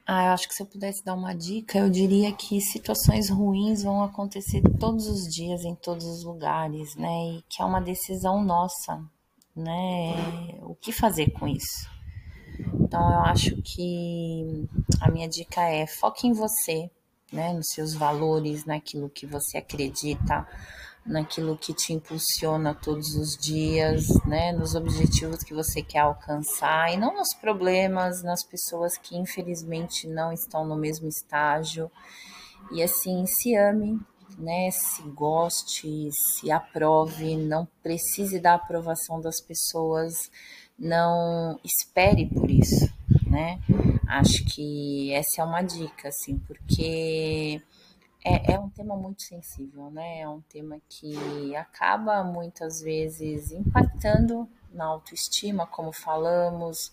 Ah, 0.04 0.28
eu 0.28 0.32
acho 0.32 0.48
que 0.48 0.54
se 0.54 0.62
eu 0.62 0.66
pudesse 0.66 1.04
dar 1.04 1.14
uma 1.14 1.34
dica, 1.34 1.78
eu 1.78 1.90
diria 1.90 2.32
que 2.32 2.60
situações 2.62 3.28
ruins 3.28 3.82
vão 3.82 4.02
acontecer 4.02 4.62
todos 4.80 5.06
os 5.06 5.32
dias, 5.32 5.64
em 5.64 5.74
todos 5.74 6.06
os 6.06 6.24
lugares, 6.24 6.96
né? 6.96 7.34
E 7.34 7.44
que 7.46 7.60
é 7.60 7.64
uma 7.64 7.78
decisão 7.78 8.42
nossa, 8.42 9.04
né? 9.54 10.58
O 10.62 10.74
que 10.74 10.92
fazer 10.92 11.30
com 11.32 11.46
isso? 11.46 11.97
Então, 12.80 13.00
eu 13.00 13.20
acho 13.20 13.56
que 13.62 14.68
a 15.00 15.10
minha 15.10 15.28
dica 15.28 15.62
é 15.62 15.86
foque 15.86 16.26
em 16.26 16.32
você, 16.32 16.90
né? 17.32 17.52
Nos 17.52 17.68
seus 17.68 17.94
valores, 17.94 18.64
naquilo 18.64 19.08
que 19.08 19.26
você 19.26 19.58
acredita, 19.58 20.46
naquilo 21.08 21.56
que 21.56 21.72
te 21.72 21.92
impulsiona 21.92 22.74
todos 22.74 23.14
os 23.14 23.36
dias, 23.36 24.06
né, 24.26 24.52
nos 24.52 24.74
objetivos 24.74 25.42
que 25.42 25.54
você 25.54 25.82
quer 25.82 26.00
alcançar 26.00 26.92
e 26.92 26.96
não 26.96 27.14
nos 27.14 27.34
problemas, 27.34 28.22
nas 28.22 28.44
pessoas 28.44 28.98
que 28.98 29.16
infelizmente 29.16 30.06
não 30.06 30.32
estão 30.32 30.66
no 30.66 30.76
mesmo 30.76 31.08
estágio. 31.08 31.90
E 32.70 32.82
assim, 32.82 33.24
se 33.26 33.56
ame, 33.56 33.98
né, 34.36 34.70
se 34.70 35.02
goste, 35.02 36.10
se 36.12 36.50
aprove, 36.50 37.36
não 37.36 37.66
precise 37.82 38.38
da 38.38 38.54
aprovação 38.54 39.20
das 39.20 39.40
pessoas, 39.40 40.30
não 40.78 41.58
espere 41.64 42.26
por 42.26 42.50
isso, 42.50 42.92
né? 43.26 43.60
Acho 44.06 44.44
que 44.44 45.12
essa 45.12 45.42
é 45.42 45.44
uma 45.44 45.62
dica, 45.62 46.08
assim, 46.08 46.38
porque 46.38 47.60
é, 48.24 48.54
é 48.54 48.58
um 48.58 48.70
tema 48.70 48.96
muito 48.96 49.22
sensível, 49.22 49.90
né? 49.90 50.20
É 50.20 50.28
um 50.28 50.40
tema 50.42 50.78
que 50.88 51.54
acaba 51.56 52.22
muitas 52.22 52.80
vezes 52.80 53.52
impactando 53.52 54.48
na 54.72 54.84
autoestima, 54.84 55.66
como 55.66 55.92
falamos, 55.92 56.92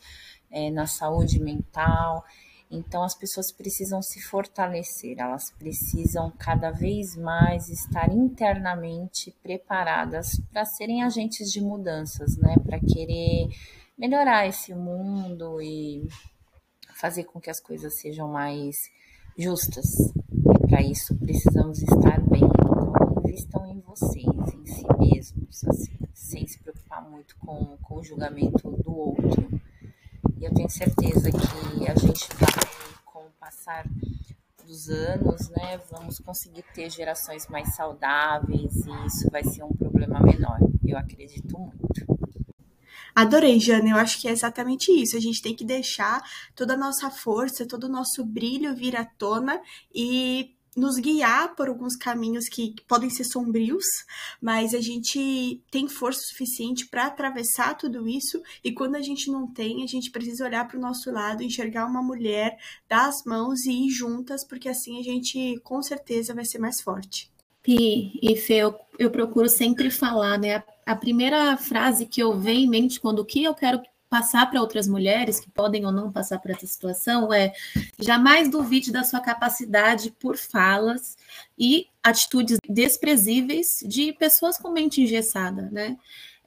é, 0.50 0.70
na 0.70 0.88
saúde 0.88 1.40
mental. 1.40 2.26
Então, 2.70 3.04
as 3.04 3.16
pessoas 3.16 3.52
precisam 3.52 4.02
se 4.02 4.22
fortalecer, 4.22 5.18
elas 5.20 5.52
precisam 5.52 6.32
cada 6.38 6.72
vez 6.72 7.16
mais 7.16 7.70
estar 7.70 8.12
internamente 8.12 9.32
preparadas 9.44 10.40
para 10.52 10.66
serem 10.66 11.04
agentes 11.04 11.52
de 11.52 11.62
mudanças, 11.62 12.36
né? 12.38 12.56
Para 12.66 12.80
querer 12.80 13.50
melhorar 13.98 14.48
esse 14.48 14.74
mundo 14.74 15.62
e 15.62 16.08
fazer 16.96 17.26
com 17.26 17.40
que 17.40 17.50
as 17.50 17.60
coisas 17.60 18.00
sejam 18.00 18.28
mais 18.28 18.76
justas, 19.38 19.86
para 20.68 20.82
isso 20.82 21.16
precisamos 21.16 21.82
estar 21.82 22.20
bem. 22.22 22.44
Então, 22.44 22.94
invistam 23.24 23.66
em 23.68 23.80
vocês, 23.82 24.26
em 24.26 24.66
si 24.66 24.86
mesmos, 24.98 25.64
assim, 25.66 25.98
sem 26.14 26.48
se 26.48 26.60
preocupar 26.60 27.08
muito 27.10 27.36
com, 27.38 27.78
com 27.84 27.96
o 27.96 28.04
julgamento 28.04 28.72
do 28.72 28.98
outro. 28.98 29.62
Eu 30.46 30.54
tenho 30.54 30.70
certeza 30.70 31.32
que 31.32 31.88
a 31.90 31.96
gente 31.96 32.28
vai, 32.40 33.02
com 33.04 33.26
o 33.26 33.32
passar 33.40 33.84
dos 34.64 34.90
anos, 34.90 35.50
né, 35.50 35.82
vamos 35.90 36.20
conseguir 36.20 36.64
ter 36.72 36.88
gerações 36.92 37.48
mais 37.48 37.76
saudáveis 37.76 38.76
e 38.86 39.08
isso 39.08 39.28
vai 39.32 39.44
ser 39.44 39.64
um 39.64 39.74
problema 39.74 40.20
menor. 40.20 40.60
Eu 40.86 41.00
acredito 41.00 41.58
muito. 41.58 42.06
Adorei, 43.16 43.60
Jana. 43.60 43.90
Eu 43.90 43.98
acho 43.98 44.22
que 44.22 44.28
é 44.28 44.32
exatamente 44.32 44.92
isso. 44.92 45.18
A 45.18 45.20
gente 45.20 45.42
tem 45.42 45.56
que 45.56 45.66
deixar 45.66 46.22
toda 46.54 46.76
a 46.76 46.78
nossa 46.78 47.10
força, 47.10 47.68
todo 47.68 47.86
o 47.86 47.92
nosso 47.92 48.24
brilho 48.24 48.76
vir 48.76 48.96
à 48.96 49.04
tona 49.04 49.60
e 49.92 50.55
nos 50.76 50.98
guiar 50.98 51.56
por 51.56 51.70
alguns 51.70 51.96
caminhos 51.96 52.50
que 52.50 52.76
podem 52.88 53.10
ser 53.10 53.24
sombrios, 53.24 53.86
mas 54.42 54.74
a 54.74 54.82
gente 54.82 55.62
tem 55.72 55.88
força 55.88 56.22
suficiente 56.22 56.88
para 56.88 57.06
atravessar 57.06 57.76
tudo 57.76 58.08
isso. 58.08 58.42
E 58.64 58.72
quando 58.72 58.96
a 58.96 59.02
gente 59.02 59.32
não 59.32 59.48
tem, 59.48 59.84
a 59.84 59.88
gente 59.88 60.12
precisa 60.12 60.46
olhar 60.46 60.68
para 60.68 60.78
o 60.78 60.82
nosso 60.82 61.10
lado, 61.12 61.44
enxergar 61.44 61.86
uma 61.86 62.04
mulher, 62.04 62.58
dar 62.90 63.08
as 63.08 63.24
mãos 63.26 63.66
e 63.66 63.88
ir 63.88 63.90
juntas, 63.90 64.46
porque 64.46 64.68
assim 64.68 65.00
a 65.00 65.04
gente 65.04 65.60
com 65.64 65.82
certeza 65.82 66.34
vai 66.34 66.46
ser 66.46 66.60
mais 66.60 66.82
forte. 66.82 67.32
Pi 67.64 68.20
e 68.22 68.36
Fê, 68.36 68.56
eu, 68.56 68.76
eu 69.00 69.10
procuro 69.10 69.50
sempre 69.50 69.90
falar, 69.90 70.38
né? 70.38 70.58
A, 70.58 70.64
a 70.92 70.96
primeira 70.96 71.58
frase 71.58 72.06
que 72.06 72.22
eu 72.22 72.38
venho 72.40 72.66
em 72.66 72.70
mente 72.70 73.00
quando 73.00 73.20
o 73.20 73.26
que 73.26 73.44
eu 73.44 73.56
quero 73.56 73.82
passar 74.16 74.50
para 74.50 74.62
outras 74.62 74.88
mulheres 74.88 75.42
que 75.42 75.50
podem 75.50 75.86
ou 75.86 75.92
não 75.92 76.10
passar 76.10 76.40
por 76.40 76.50
essa 76.50 76.66
situação 76.66 77.34
é 77.34 77.52
jamais 78.00 78.50
duvide 78.50 78.90
da 78.90 79.04
sua 79.04 79.20
capacidade 79.20 80.10
por 80.10 80.38
falas 80.38 81.18
e 81.60 81.88
atitudes 82.02 82.58
desprezíveis 82.70 83.84
de 83.86 84.14
pessoas 84.14 84.58
com 84.58 84.72
mente 84.72 85.02
engessada, 85.02 85.70
né? 85.70 85.98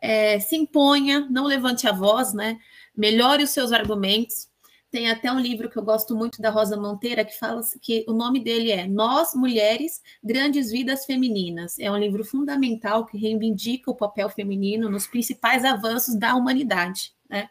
É, 0.00 0.40
se 0.40 0.56
imponha, 0.56 1.26
não 1.28 1.44
levante 1.44 1.86
a 1.86 1.92
voz, 1.92 2.32
né? 2.32 2.58
Melhore 2.96 3.44
os 3.44 3.50
seus 3.50 3.70
argumentos. 3.70 4.48
Tem 4.90 5.10
até 5.10 5.30
um 5.30 5.38
livro 5.38 5.68
que 5.68 5.76
eu 5.76 5.82
gosto 5.82 6.16
muito 6.16 6.40
da 6.40 6.48
Rosa 6.48 6.74
Monteira 6.74 7.22
que 7.22 7.38
fala 7.38 7.60
que 7.82 8.06
o 8.08 8.12
nome 8.12 8.40
dele 8.40 8.70
é 8.70 8.86
Nós 8.86 9.34
Mulheres 9.34 10.00
Grandes 10.24 10.70
Vidas 10.70 11.04
Femininas. 11.04 11.78
É 11.78 11.90
um 11.90 11.96
livro 11.96 12.24
fundamental 12.24 13.04
que 13.04 13.18
reivindica 13.18 13.90
o 13.90 13.96
papel 13.96 14.30
feminino 14.30 14.88
nos 14.88 15.06
principais 15.06 15.62
avanços 15.62 16.14
da 16.14 16.34
humanidade. 16.34 17.12
Né? 17.28 17.50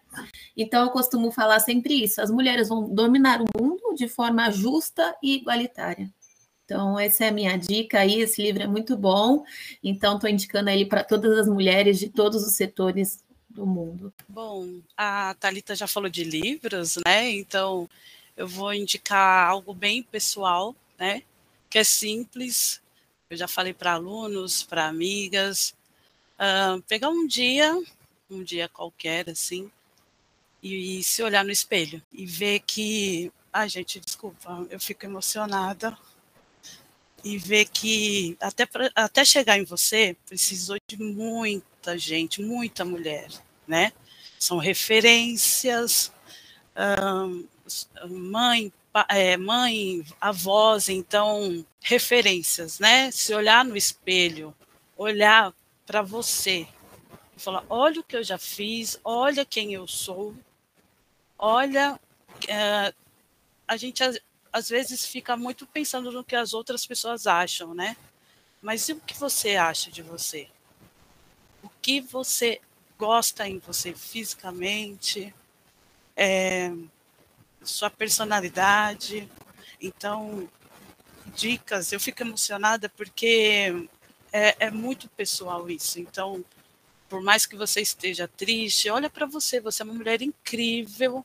Então, 0.55 0.83
eu 0.83 0.89
costumo 0.89 1.31
falar 1.31 1.59
sempre 1.59 2.03
isso: 2.03 2.19
as 2.19 2.31
mulheres 2.31 2.69
vão 2.69 2.89
dominar 2.89 3.39
o 3.41 3.45
mundo 3.55 3.93
de 3.93 4.07
forma 4.07 4.49
justa 4.49 5.15
e 5.21 5.35
igualitária. 5.35 6.11
Então, 6.65 6.99
essa 6.99 7.25
é 7.25 7.29
a 7.29 7.31
minha 7.31 7.55
dica 7.55 7.99
aí. 7.99 8.19
Esse 8.19 8.41
livro 8.41 8.63
é 8.63 8.67
muito 8.67 8.97
bom. 8.97 9.43
Então, 9.83 10.15
estou 10.15 10.29
indicando 10.29 10.69
ele 10.69 10.85
para 10.85 11.03
todas 11.03 11.37
as 11.37 11.47
mulheres 11.47 11.99
de 11.99 12.09
todos 12.09 12.45
os 12.45 12.55
setores 12.55 13.23
do 13.57 13.65
mundo. 13.65 14.13
Bom, 14.27 14.79
a 14.95 15.35
Talita 15.39 15.75
já 15.75 15.87
falou 15.87 16.09
de 16.09 16.23
livros, 16.23 16.97
né? 17.05 17.29
Então, 17.31 17.89
eu 18.35 18.47
vou 18.47 18.73
indicar 18.73 19.49
algo 19.49 19.73
bem 19.73 20.03
pessoal, 20.03 20.75
né? 20.97 21.23
Que 21.69 21.79
é 21.79 21.83
simples. 21.83 22.81
Eu 23.29 23.37
já 23.37 23.47
falei 23.47 23.73
para 23.73 23.93
alunos, 23.93 24.63
para 24.63 24.87
amigas. 24.87 25.75
Uh, 26.39 26.81
pegar 26.83 27.09
um 27.09 27.25
dia 27.27 27.81
um 28.29 28.43
dia 28.43 28.67
qualquer, 28.67 29.29
assim, 29.29 29.71
e, 30.61 30.99
e 30.99 31.03
se 31.03 31.23
olhar 31.23 31.43
no 31.43 31.51
espelho 31.51 32.01
e 32.11 32.25
ver 32.25 32.59
que. 32.61 33.31
Ai, 33.51 33.69
gente, 33.69 33.99
desculpa, 33.99 34.67
eu 34.69 34.79
fico 34.79 35.05
emocionada. 35.05 35.97
E 37.23 37.37
ver 37.37 37.65
que 37.65 38.37
até, 38.39 38.67
até 38.95 39.25
chegar 39.25 39.57
em 39.57 39.63
você 39.63 40.15
precisou 40.27 40.77
de 40.87 41.01
muita 41.01 41.97
gente, 41.97 42.41
muita 42.41 42.85
mulher, 42.85 43.27
né? 43.67 43.91
São 44.39 44.57
referências, 44.57 46.11
mãe, 48.09 48.71
é, 49.09 49.37
mãe, 49.37 50.05
avós, 50.19 50.89
então, 50.89 51.65
referências, 51.81 52.79
né? 52.79 53.11
Se 53.11 53.33
olhar 53.33 53.65
no 53.65 53.75
espelho, 53.75 54.55
olhar 54.95 55.53
para 55.85 56.01
você, 56.01 56.67
e 57.35 57.39
falar: 57.39 57.63
olha 57.69 58.01
o 58.01 58.03
que 58.03 58.15
eu 58.15 58.23
já 58.23 58.37
fiz, 58.37 58.99
olha 59.03 59.45
quem 59.45 59.73
eu 59.73 59.87
sou, 59.87 60.35
olha. 61.37 61.99
É, 62.47 62.93
a 63.67 63.75
gente 63.75 64.01
às 64.53 64.69
vezes 64.69 65.05
fica 65.05 65.35
muito 65.35 65.67
pensando 65.67 66.11
no 66.11 66.23
que 66.23 66.35
as 66.35 66.53
outras 66.53 66.85
pessoas 66.85 67.27
acham, 67.27 67.73
né? 67.73 67.97
Mas 68.61 68.87
e 68.89 68.93
o 68.93 68.99
que 68.99 69.17
você 69.17 69.55
acha 69.55 69.91
de 69.91 70.01
você? 70.01 70.47
O 71.61 71.69
que 71.81 71.99
você 71.99 72.61
gosta 72.97 73.47
em 73.47 73.59
você 73.59 73.93
fisicamente? 73.93 75.33
É, 76.15 76.71
sua 77.61 77.89
personalidade. 77.89 79.29
Então, 79.81 80.49
dicas, 81.35 81.91
eu 81.91 81.99
fico 81.99 82.23
emocionada 82.23 82.89
porque 82.89 83.87
é, 84.31 84.67
é 84.67 84.71
muito 84.71 85.07
pessoal 85.09 85.69
isso. 85.69 85.99
Então, 85.99 86.43
por 87.09 87.21
mais 87.21 87.45
que 87.45 87.55
você 87.55 87.81
esteja 87.81 88.27
triste, 88.27 88.89
olha 88.89 89.09
para 89.09 89.25
você, 89.25 89.59
você 89.59 89.81
é 89.81 89.85
uma 89.85 89.93
mulher 89.93 90.21
incrível, 90.21 91.23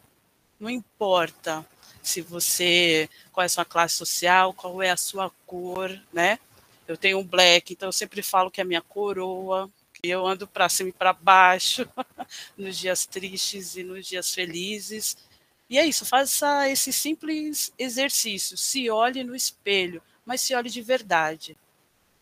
não 0.58 0.70
importa 0.70 1.66
se 2.02 2.20
você 2.20 3.08
qual 3.32 3.42
é 3.42 3.46
a 3.46 3.48
sua 3.48 3.64
classe 3.64 3.96
social, 3.96 4.52
qual 4.52 4.82
é 4.82 4.90
a 4.90 4.96
sua 4.96 5.30
cor, 5.46 5.90
né? 6.12 6.38
Eu 6.86 6.96
tenho 6.96 7.18
um 7.18 7.24
black, 7.24 7.72
então 7.72 7.88
eu 7.88 7.92
sempre 7.92 8.22
falo 8.22 8.50
que 8.50 8.60
é 8.60 8.64
a 8.64 8.66
minha 8.66 8.82
coroa, 8.82 9.70
eu 10.04 10.26
ando 10.26 10.48
para 10.48 10.68
cima 10.68 10.88
e 10.88 10.92
para 10.92 11.12
baixo 11.12 11.88
nos 12.58 12.76
dias 12.76 13.06
tristes 13.06 13.76
e 13.76 13.84
nos 13.84 14.04
dias 14.04 14.34
felizes. 14.34 15.16
E 15.70 15.78
é 15.78 15.86
isso, 15.86 16.04
faça 16.04 16.68
esse 16.68 16.92
simples 16.92 17.72
exercício, 17.78 18.56
se 18.56 18.90
olhe 18.90 19.22
no 19.22 19.34
espelho, 19.34 20.02
mas 20.26 20.40
se 20.40 20.54
olhe 20.54 20.68
de 20.68 20.82
verdade. 20.82 21.56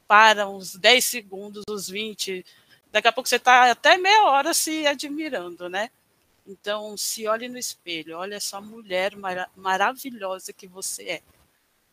Para 0.07 0.47
uns 0.47 0.77
10 0.77 1.05
segundos, 1.05 1.65
uns 1.71 1.89
20, 1.89 2.45
daqui 2.93 3.09
a 3.09 3.13
pouco 3.13 3.29
você 3.29 3.37
está 3.37 3.71
até 3.71 3.97
meia 3.97 4.25
hora 4.25 4.53
se 4.53 4.87
admirando, 4.87 5.69
né? 5.69 5.91
Então, 6.47 6.97
se 6.99 7.27
olhe 7.27 7.49
no 7.49 7.59
espelho, 7.59 8.19
olha 8.19 8.35
essa 8.35 8.61
mulher 8.61 9.17
mar 9.17 9.51
maravilhosa 9.57 10.53
que 10.53 10.67
você 10.67 11.05
é. 11.05 11.23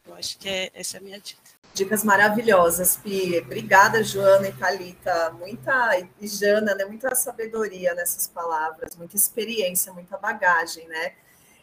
Eu 0.05 0.15
acho 0.15 0.37
que 0.37 0.49
é, 0.49 0.71
essa 0.73 0.97
é 0.97 0.99
a 0.99 1.03
minha 1.03 1.19
dica. 1.19 1.56
Dicas 1.77 2.03
maravilhosas, 2.03 2.97
Pi. 2.97 3.37
Obrigada, 3.37 4.03
Joana 4.03 4.47
e 4.47 4.51
Thalita. 4.51 5.29
Muita, 5.37 5.95
e 6.19 6.27
Jana, 6.27 6.73
né? 6.73 6.83
Muita 6.85 7.13
sabedoria 7.13 7.93
nessas 7.93 8.27
palavras, 8.27 8.95
muita 8.95 9.15
experiência, 9.15 9.93
muita 9.93 10.17
bagagem, 10.17 10.87
né? 10.87 11.13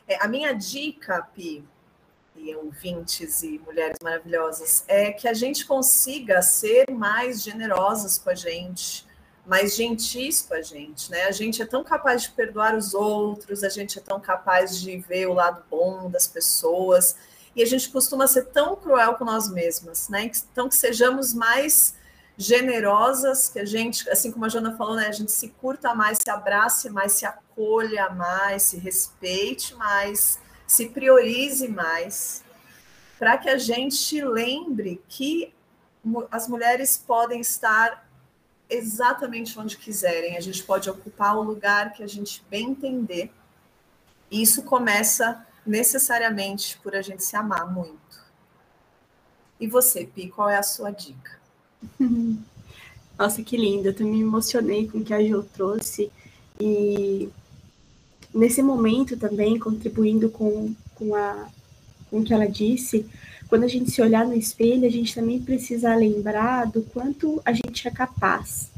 É, 0.07 0.23
a 0.23 0.29
minha 0.29 0.53
dica, 0.53 1.21
Pi, 1.35 1.65
e 2.37 2.55
ouvintes 2.55 3.43
e 3.43 3.59
mulheres 3.67 3.97
maravilhosas, 4.05 4.85
é 4.87 5.11
que 5.11 5.27
a 5.27 5.35
gente 5.35 5.67
consiga 5.67 6.41
ser 6.43 6.89
mais 6.93 7.43
generosas 7.43 8.17
com 8.17 8.31
a 8.31 8.37
gente, 8.37 9.05
mais 9.45 9.75
gentis 9.75 10.43
com 10.43 10.55
a 10.55 10.63
gente, 10.63 11.11
né? 11.11 11.25
A 11.25 11.33
gente 11.33 11.61
é 11.61 11.67
tão 11.67 11.83
capaz 11.83 12.23
de 12.23 12.31
perdoar 12.31 12.77
os 12.77 12.95
outros, 12.95 13.65
a 13.65 13.69
gente 13.69 13.99
é 13.99 14.01
tão 14.01 14.21
capaz 14.21 14.81
de 14.81 14.97
ver 14.97 15.27
o 15.27 15.33
lado 15.33 15.65
bom 15.69 16.09
das 16.09 16.29
pessoas, 16.29 17.17
e 17.55 17.63
a 17.63 17.67
gente 17.67 17.89
costuma 17.91 18.27
ser 18.27 18.47
tão 18.47 18.75
cruel 18.77 19.15
com 19.15 19.25
nós 19.25 19.49
mesmas, 19.49 20.09
né? 20.09 20.31
Então 20.53 20.69
que 20.69 20.77
sejamos 20.77 21.33
mais 21.33 21.95
generosas, 22.37 23.49
que 23.49 23.61
a 23.61 23.65
gente, 23.65 24.09
assim 24.11 24.33
como 24.33 24.45
a 24.45 24.49
Jana 24.49 24.77
falou, 24.77 24.97
né, 24.97 25.07
a 25.07 25.13
gente 25.13 25.31
se 25.31 25.51
curta 25.51 25.95
mais, 25.95 26.19
se 26.19 26.31
abrace 26.31 26.91
mais, 26.91 27.13
se 27.13 27.25
acolha 27.25 28.11
mais, 28.11 28.63
se 28.65 28.77
respeite 28.77 29.75
mais, 29.77 30.41
se 30.67 30.89
priorize 30.89 31.69
mais, 31.69 32.43
para 33.19 33.39
que 33.39 33.49
a 33.49 33.57
gente 33.57 34.21
lembre 34.21 35.01
que 35.09 35.55
as 36.31 36.49
mulheres 36.49 36.99
podem 36.99 37.41
estar 37.41 38.05
exatamente 38.69 39.59
onde 39.59 39.77
quiserem, 39.77 40.37
a 40.37 40.41
gente 40.41 40.63
pode 40.65 40.91
ocupar 40.91 41.37
o 41.37 41.43
lugar 41.43 41.93
que 41.93 42.03
a 42.03 42.07
gente 42.07 42.45
bem 42.51 42.71
entender. 42.71 43.31
E 44.31 44.43
isso 44.43 44.63
começa 44.65 45.47
necessariamente 45.67 46.79
por 46.83 46.95
a 46.95 47.03
gente 47.03 47.25
se 47.25 47.37
amar 47.37 47.73
muito. 47.73 47.99
E 49.61 49.67
você, 49.67 50.05
Pi, 50.05 50.29
qual 50.29 50.49
é 50.49 50.57
a 50.57 50.63
sua 50.63 50.91
dica? 50.91 51.39
Nossa, 53.19 53.43
que 53.43 53.57
lindo. 53.57 53.89
Eu 53.89 54.07
me 54.07 54.21
emocionei 54.21 54.89
com 54.89 54.99
o 54.99 55.05
que 55.05 55.15
a 55.15 55.23
Jo 55.23 55.43
trouxe. 55.43 56.11
E 56.61 57.29
nesse 58.35 58.63
momento 58.63 59.17
também, 59.17 59.59
contribuindo 59.59 60.29
com, 60.29 60.75
com, 60.95 61.15
a, 61.15 61.49
com 62.11 62.21
o 62.21 62.25
que 62.25 62.35
ela 62.35 62.49
disse, 62.49 63.07
quando 63.49 63.65
a 63.65 63.69
gente 63.69 63.91
se 63.91 64.03
olhar 64.03 64.27
no 64.27 64.35
espelho, 64.35 64.87
a 64.87 64.91
gente 64.91 65.15
também 65.15 65.41
precisa 65.41 65.95
lembrar 65.95 66.67
do 66.67 66.83
quanto 66.83 67.41
a 67.45 67.53
gente 67.53 67.87
é 67.87 67.91
capaz. 67.91 68.71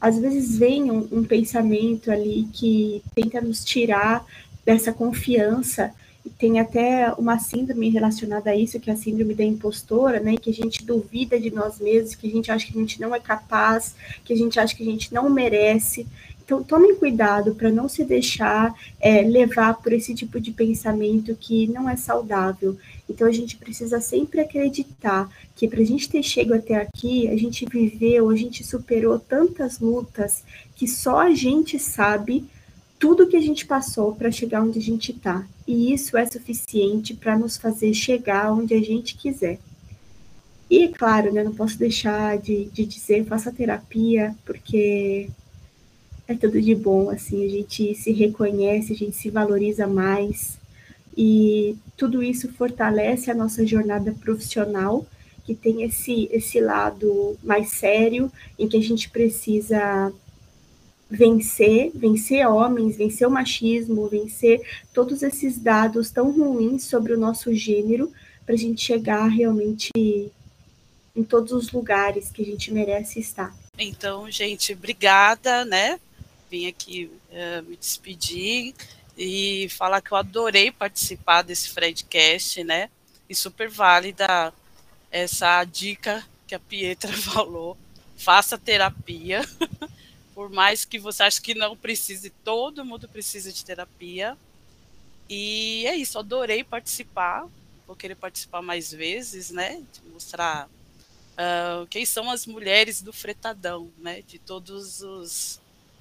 Às 0.00 0.18
vezes 0.18 0.56
vem 0.56 0.90
um, 0.90 1.06
um 1.12 1.24
pensamento 1.24 2.10
ali 2.10 2.48
que 2.52 3.02
tenta 3.14 3.40
nos 3.40 3.64
tirar 3.64 4.24
dessa 4.64 4.92
confiança 4.92 5.92
tem 6.38 6.60
até 6.60 7.12
uma 7.18 7.38
síndrome 7.38 7.88
relacionada 7.88 8.50
a 8.50 8.56
isso, 8.56 8.80
que 8.80 8.90
é 8.90 8.92
a 8.92 8.96
síndrome 8.96 9.34
da 9.34 9.44
impostora, 9.44 10.20
né? 10.20 10.36
Que 10.36 10.50
a 10.50 10.54
gente 10.54 10.84
duvida 10.84 11.38
de 11.38 11.50
nós 11.50 11.78
mesmos, 11.78 12.14
que 12.14 12.26
a 12.26 12.30
gente 12.30 12.50
acha 12.50 12.66
que 12.66 12.76
a 12.76 12.80
gente 12.80 13.00
não 13.00 13.14
é 13.14 13.20
capaz, 13.20 13.94
que 14.24 14.32
a 14.32 14.36
gente 14.36 14.58
acha 14.58 14.74
que 14.74 14.82
a 14.82 14.86
gente 14.86 15.12
não 15.12 15.28
merece. 15.30 16.06
Então, 16.44 16.62
tomem 16.62 16.94
cuidado 16.94 17.56
para 17.56 17.72
não 17.72 17.88
se 17.88 18.04
deixar 18.04 18.72
é, 19.00 19.20
levar 19.22 19.74
por 19.74 19.92
esse 19.92 20.14
tipo 20.14 20.40
de 20.40 20.52
pensamento 20.52 21.34
que 21.34 21.66
não 21.66 21.90
é 21.90 21.96
saudável. 21.96 22.76
Então, 23.10 23.26
a 23.26 23.32
gente 23.32 23.56
precisa 23.56 24.00
sempre 24.00 24.40
acreditar 24.40 25.28
que 25.56 25.66
para 25.66 25.80
a 25.80 25.84
gente 25.84 26.08
ter 26.08 26.22
chegado 26.22 26.58
até 26.58 26.76
aqui, 26.76 27.28
a 27.28 27.36
gente 27.36 27.66
viveu, 27.66 28.30
a 28.30 28.36
gente 28.36 28.62
superou 28.62 29.18
tantas 29.18 29.80
lutas 29.80 30.44
que 30.76 30.86
só 30.86 31.18
a 31.18 31.34
gente 31.34 31.80
sabe 31.80 32.44
tudo 32.98 33.26
que 33.26 33.36
a 33.36 33.40
gente 33.40 33.66
passou 33.66 34.14
para 34.14 34.30
chegar 34.30 34.62
onde 34.62 34.78
a 34.78 34.82
gente 34.82 35.12
está. 35.12 35.46
E 35.66 35.92
isso 35.92 36.16
é 36.16 36.24
suficiente 36.24 37.14
para 37.14 37.38
nos 37.38 37.56
fazer 37.56 37.92
chegar 37.92 38.52
onde 38.52 38.74
a 38.74 38.80
gente 38.80 39.16
quiser. 39.16 39.58
E, 40.68 40.88
claro, 40.88 41.32
né, 41.32 41.44
não 41.44 41.54
posso 41.54 41.78
deixar 41.78 42.38
de, 42.38 42.64
de 42.66 42.84
dizer, 42.84 43.24
faça 43.24 43.52
terapia, 43.52 44.34
porque 44.44 45.28
é 46.26 46.34
tudo 46.34 46.60
de 46.60 46.74
bom, 46.74 47.08
assim, 47.08 47.44
a 47.44 47.48
gente 47.48 47.94
se 47.94 48.12
reconhece, 48.12 48.92
a 48.92 48.96
gente 48.96 49.14
se 49.14 49.30
valoriza 49.30 49.86
mais, 49.86 50.58
e 51.16 51.76
tudo 51.96 52.22
isso 52.22 52.52
fortalece 52.52 53.30
a 53.30 53.34
nossa 53.34 53.64
jornada 53.64 54.12
profissional, 54.20 55.06
que 55.44 55.54
tem 55.54 55.84
esse, 55.84 56.28
esse 56.32 56.60
lado 56.60 57.38
mais 57.44 57.70
sério, 57.70 58.30
em 58.58 58.68
que 58.68 58.76
a 58.76 58.82
gente 58.82 59.08
precisa 59.08 60.12
vencer, 61.08 61.90
vencer 61.94 62.46
homens, 62.46 62.96
vencer 62.96 63.26
o 63.26 63.30
machismo, 63.30 64.08
vencer 64.08 64.60
todos 64.92 65.22
esses 65.22 65.58
dados 65.58 66.10
tão 66.10 66.30
ruins 66.32 66.84
sobre 66.84 67.12
o 67.12 67.18
nosso 67.18 67.54
gênero, 67.54 68.12
para 68.44 68.54
a 68.54 68.58
gente 68.58 68.80
chegar 68.80 69.26
realmente 69.26 69.90
em 71.14 71.24
todos 71.24 71.52
os 71.52 71.72
lugares 71.72 72.30
que 72.30 72.42
a 72.42 72.44
gente 72.44 72.72
merece 72.72 73.18
estar. 73.18 73.54
Então, 73.78 74.30
gente, 74.30 74.72
obrigada, 74.72 75.64
né? 75.64 75.98
Vim 76.50 76.66
aqui 76.66 77.10
uh, 77.30 77.62
me 77.68 77.76
despedir 77.76 78.74
e 79.16 79.68
falar 79.70 80.00
que 80.00 80.12
eu 80.12 80.16
adorei 80.16 80.70
participar 80.70 81.42
desse 81.42 81.70
Fredcast, 81.70 82.62
né? 82.62 82.88
E 83.28 83.34
super 83.34 83.68
válida 83.68 84.52
essa 85.10 85.64
dica 85.64 86.22
que 86.46 86.54
a 86.54 86.60
Pietra 86.60 87.12
falou. 87.16 87.76
Faça 88.16 88.56
terapia. 88.56 89.44
Por 90.36 90.50
mais 90.50 90.84
que 90.84 90.98
você 90.98 91.22
ache 91.22 91.40
que 91.40 91.54
não 91.54 91.74
precise, 91.74 92.28
todo 92.28 92.84
mundo 92.84 93.08
precisa 93.08 93.50
de 93.50 93.64
terapia. 93.64 94.36
E 95.30 95.86
é 95.86 95.96
isso, 95.96 96.18
adorei 96.18 96.62
participar. 96.62 97.48
Vou 97.86 97.96
querer 97.96 98.16
participar 98.16 98.60
mais 98.60 98.92
vezes, 98.92 99.50
né? 99.50 99.82
De 99.94 100.10
mostrar 100.10 100.68
uh, 100.68 101.86
quem 101.86 102.04
são 102.04 102.30
as 102.30 102.46
mulheres 102.46 103.00
do 103.00 103.14
fretadão, 103.14 103.90
né? 103.96 104.20
De 104.20 104.38
todos 104.38 105.00
os 105.00 105.58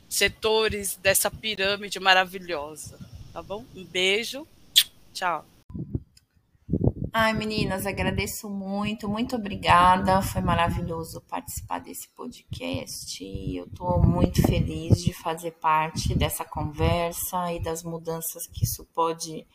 setores 0.10 0.98
dessa 0.98 1.32
pirâmide 1.32 1.98
maravilhosa. 1.98 3.00
Tá 3.32 3.42
bom? 3.42 3.64
Um 3.74 3.86
beijo. 3.86 4.46
Tchau. 5.14 5.46
Ai, 7.18 7.32
meninas, 7.32 7.86
agradeço 7.86 8.50
muito, 8.50 9.08
muito 9.08 9.38
obrigada. 9.38 10.22
Foi 10.22 10.42
maravilhoso 10.42 11.22
participar 11.22 11.80
desse 11.80 12.10
podcast. 12.10 13.24
Eu 13.56 13.64
estou 13.64 14.04
muito 14.04 14.42
feliz 14.42 15.02
de 15.02 15.14
fazer 15.14 15.52
parte 15.52 16.14
dessa 16.14 16.44
conversa 16.44 17.54
e 17.54 17.64
das 17.64 17.84
mudanças 17.84 18.46
que 18.48 18.66
isso 18.66 18.86
pode 18.94 19.48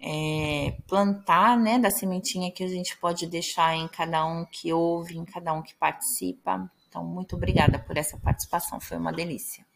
é, 0.00 0.76
plantar, 0.86 1.58
né? 1.58 1.76
Da 1.76 1.90
sementinha 1.90 2.52
que 2.52 2.62
a 2.62 2.68
gente 2.68 2.96
pode 2.96 3.26
deixar 3.26 3.74
em 3.74 3.88
cada 3.88 4.24
um 4.24 4.44
que 4.44 4.72
ouve, 4.72 5.18
em 5.18 5.24
cada 5.24 5.52
um 5.52 5.60
que 5.60 5.74
participa. 5.74 6.70
Então, 6.88 7.04
muito 7.04 7.34
obrigada 7.34 7.80
por 7.80 7.96
essa 7.96 8.16
participação, 8.16 8.78
foi 8.78 8.96
uma 8.96 9.12
delícia. 9.12 9.66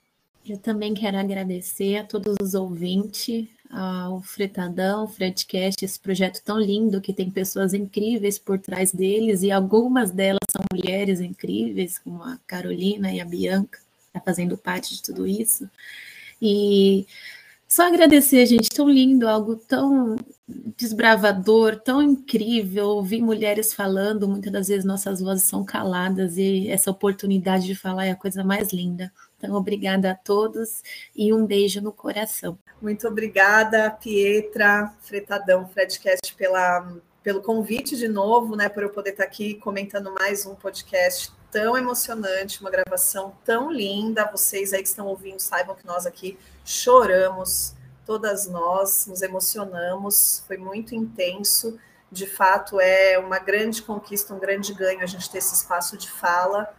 Eu 0.49 0.59
também 0.59 0.95
quero 0.95 1.19
agradecer 1.19 1.97
a 1.97 2.05
todos 2.05 2.37
os 2.41 2.55
ouvintes 2.55 3.49
ao 3.71 4.23
Fretadão, 4.23 5.05
o 5.05 5.09
Fredcast, 5.09 5.85
esse 5.85 5.99
projeto 5.99 6.43
tão 6.43 6.59
lindo 6.59 7.01
que 7.01 7.13
tem 7.13 7.31
pessoas 7.31 7.75
incríveis 7.75 8.39
por 8.39 8.59
trás 8.59 8.93
deles 8.93 9.43
e 9.43 9.51
algumas 9.51 10.11
delas 10.11 10.41
são 10.51 10.63
mulheres 10.73 11.21
incríveis, 11.21 11.99
como 11.99 12.23
a 12.23 12.39
Carolina 12.47 13.13
e 13.13 13.21
a 13.21 13.25
Bianca, 13.25 13.79
tá 14.13 14.21
fazendo 14.21 14.57
parte 14.57 14.95
de 14.95 15.03
tudo 15.03 15.27
isso. 15.27 15.69
E 16.41 17.07
só 17.69 17.87
agradecer, 17.89 18.47
gente, 18.47 18.69
tão 18.71 18.89
lindo, 18.89 19.29
algo 19.29 19.57
tão 19.57 20.17
desbravador, 20.77 21.77
tão 21.81 22.01
incrível, 22.01 22.89
ouvir 22.91 23.21
mulheres 23.21 23.75
falando, 23.75 24.29
muitas 24.29 24.53
das 24.53 24.69
vezes 24.69 24.85
nossas 24.85 25.21
vozes 25.21 25.45
são 25.45 25.65
caladas 25.65 26.37
e 26.39 26.69
essa 26.69 26.91
oportunidade 26.91 27.67
de 27.67 27.75
falar 27.75 28.07
é 28.07 28.13
a 28.13 28.17
coisa 28.17 28.45
mais 28.45 28.73
linda. 28.73 29.13
Então, 29.39 29.55
obrigada 29.55 30.13
a 30.13 30.15
todos 30.15 30.83
e 31.15 31.33
um 31.33 31.45
beijo 31.45 31.81
no 31.83 31.93
coração. 31.93 32.59
Muito 32.81 33.07
obrigada, 33.07 33.91
Pietra, 33.91 34.93
Fretadão, 35.01 35.69
Fredcast, 35.69 36.35
pela, 36.35 36.97
pelo 37.23 37.43
convite 37.43 37.97
de 37.97 38.09
novo, 38.09 38.57
né, 38.57 38.69
por 38.69 38.83
eu 38.83 38.91
poder 38.91 39.11
estar 39.11 39.25
aqui 39.25 39.55
comentando 39.55 40.13
mais 40.19 40.47
um 40.47 40.55
podcast 40.55 41.31
tão 41.51 41.77
emocionante, 41.77 42.61
uma 42.63 42.71
gravação 42.71 43.37
tão 43.45 43.71
linda. 43.71 44.29
Vocês 44.31 44.73
aí 44.73 44.83
que 44.83 44.89
estão 44.89 45.07
ouvindo 45.07 45.41
saibam 45.41 45.77
que 45.77 45.87
nós 45.87 46.07
aqui 46.07 46.39
choramos, 46.65 47.75
todas 48.07 48.47
nós 48.47 49.07
nos 49.07 49.21
emocionamos, 49.21 50.43
foi 50.47 50.57
muito 50.57 50.95
intenso. 50.95 51.79
De 52.11 52.27
fato, 52.27 52.81
é 52.81 53.19
uma 53.19 53.39
grande 53.39 53.83
conquista, 53.83 54.33
um 54.33 54.39
grande 54.39 54.73
ganho 54.73 55.03
a 55.03 55.07
gente 55.07 55.29
ter 55.29 55.39
esse 55.39 55.55
espaço 55.55 55.99
de 55.99 56.11
fala 56.11 56.75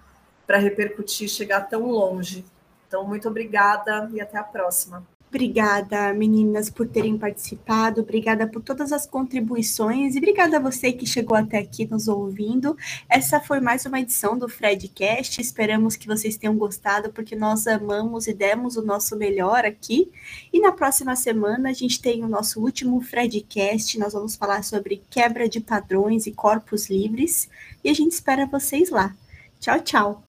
para 0.48 0.58
repercutir, 0.58 1.28
chegar 1.28 1.62
tão 1.62 1.92
longe. 1.92 2.46
Então, 2.88 3.06
muito 3.06 3.28
obrigada 3.28 4.10
e 4.14 4.22
até 4.22 4.38
a 4.38 4.44
próxima. 4.44 5.06
Obrigada, 5.30 6.14
meninas, 6.14 6.70
por 6.70 6.88
terem 6.88 7.18
participado. 7.18 8.00
Obrigada 8.00 8.48
por 8.48 8.62
todas 8.62 8.94
as 8.94 9.06
contribuições 9.06 10.16
e 10.16 10.20
obrigada 10.20 10.56
a 10.56 10.60
você 10.60 10.94
que 10.94 11.06
chegou 11.06 11.36
até 11.36 11.58
aqui 11.58 11.86
nos 11.86 12.08
ouvindo. 12.08 12.78
Essa 13.10 13.42
foi 13.42 13.60
mais 13.60 13.86
uma 13.86 14.00
edição 14.00 14.38
do 14.38 14.48
Fredcast. 14.48 15.42
Esperamos 15.42 15.98
que 15.98 16.08
vocês 16.08 16.38
tenham 16.38 16.56
gostado, 16.56 17.12
porque 17.12 17.36
nós 17.36 17.68
amamos 17.68 18.26
e 18.26 18.34
demos 18.34 18.78
o 18.78 18.82
nosso 18.82 19.18
melhor 19.18 19.66
aqui. 19.66 20.10
E 20.52 20.62
na 20.62 20.72
próxima 20.72 21.14
semana 21.14 21.72
a 21.72 21.74
gente 21.74 22.02
tem 22.02 22.24
o 22.24 22.30
nosso 22.30 22.62
último 22.62 23.02
Fredcast. 23.02 24.00
Nós 24.00 24.14
vamos 24.14 24.38
falar 24.38 24.64
sobre 24.64 25.04
quebra 25.10 25.50
de 25.50 25.60
padrões 25.60 26.26
e 26.26 26.32
corpos 26.32 26.90
livres. 26.90 27.50
E 27.84 27.90
a 27.90 27.94
gente 27.94 28.14
espera 28.14 28.46
vocês 28.46 28.90
lá. 28.90 29.14
Tchau, 29.60 29.82
tchau. 29.82 30.27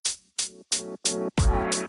Thank 0.79 1.81
you. 1.81 1.88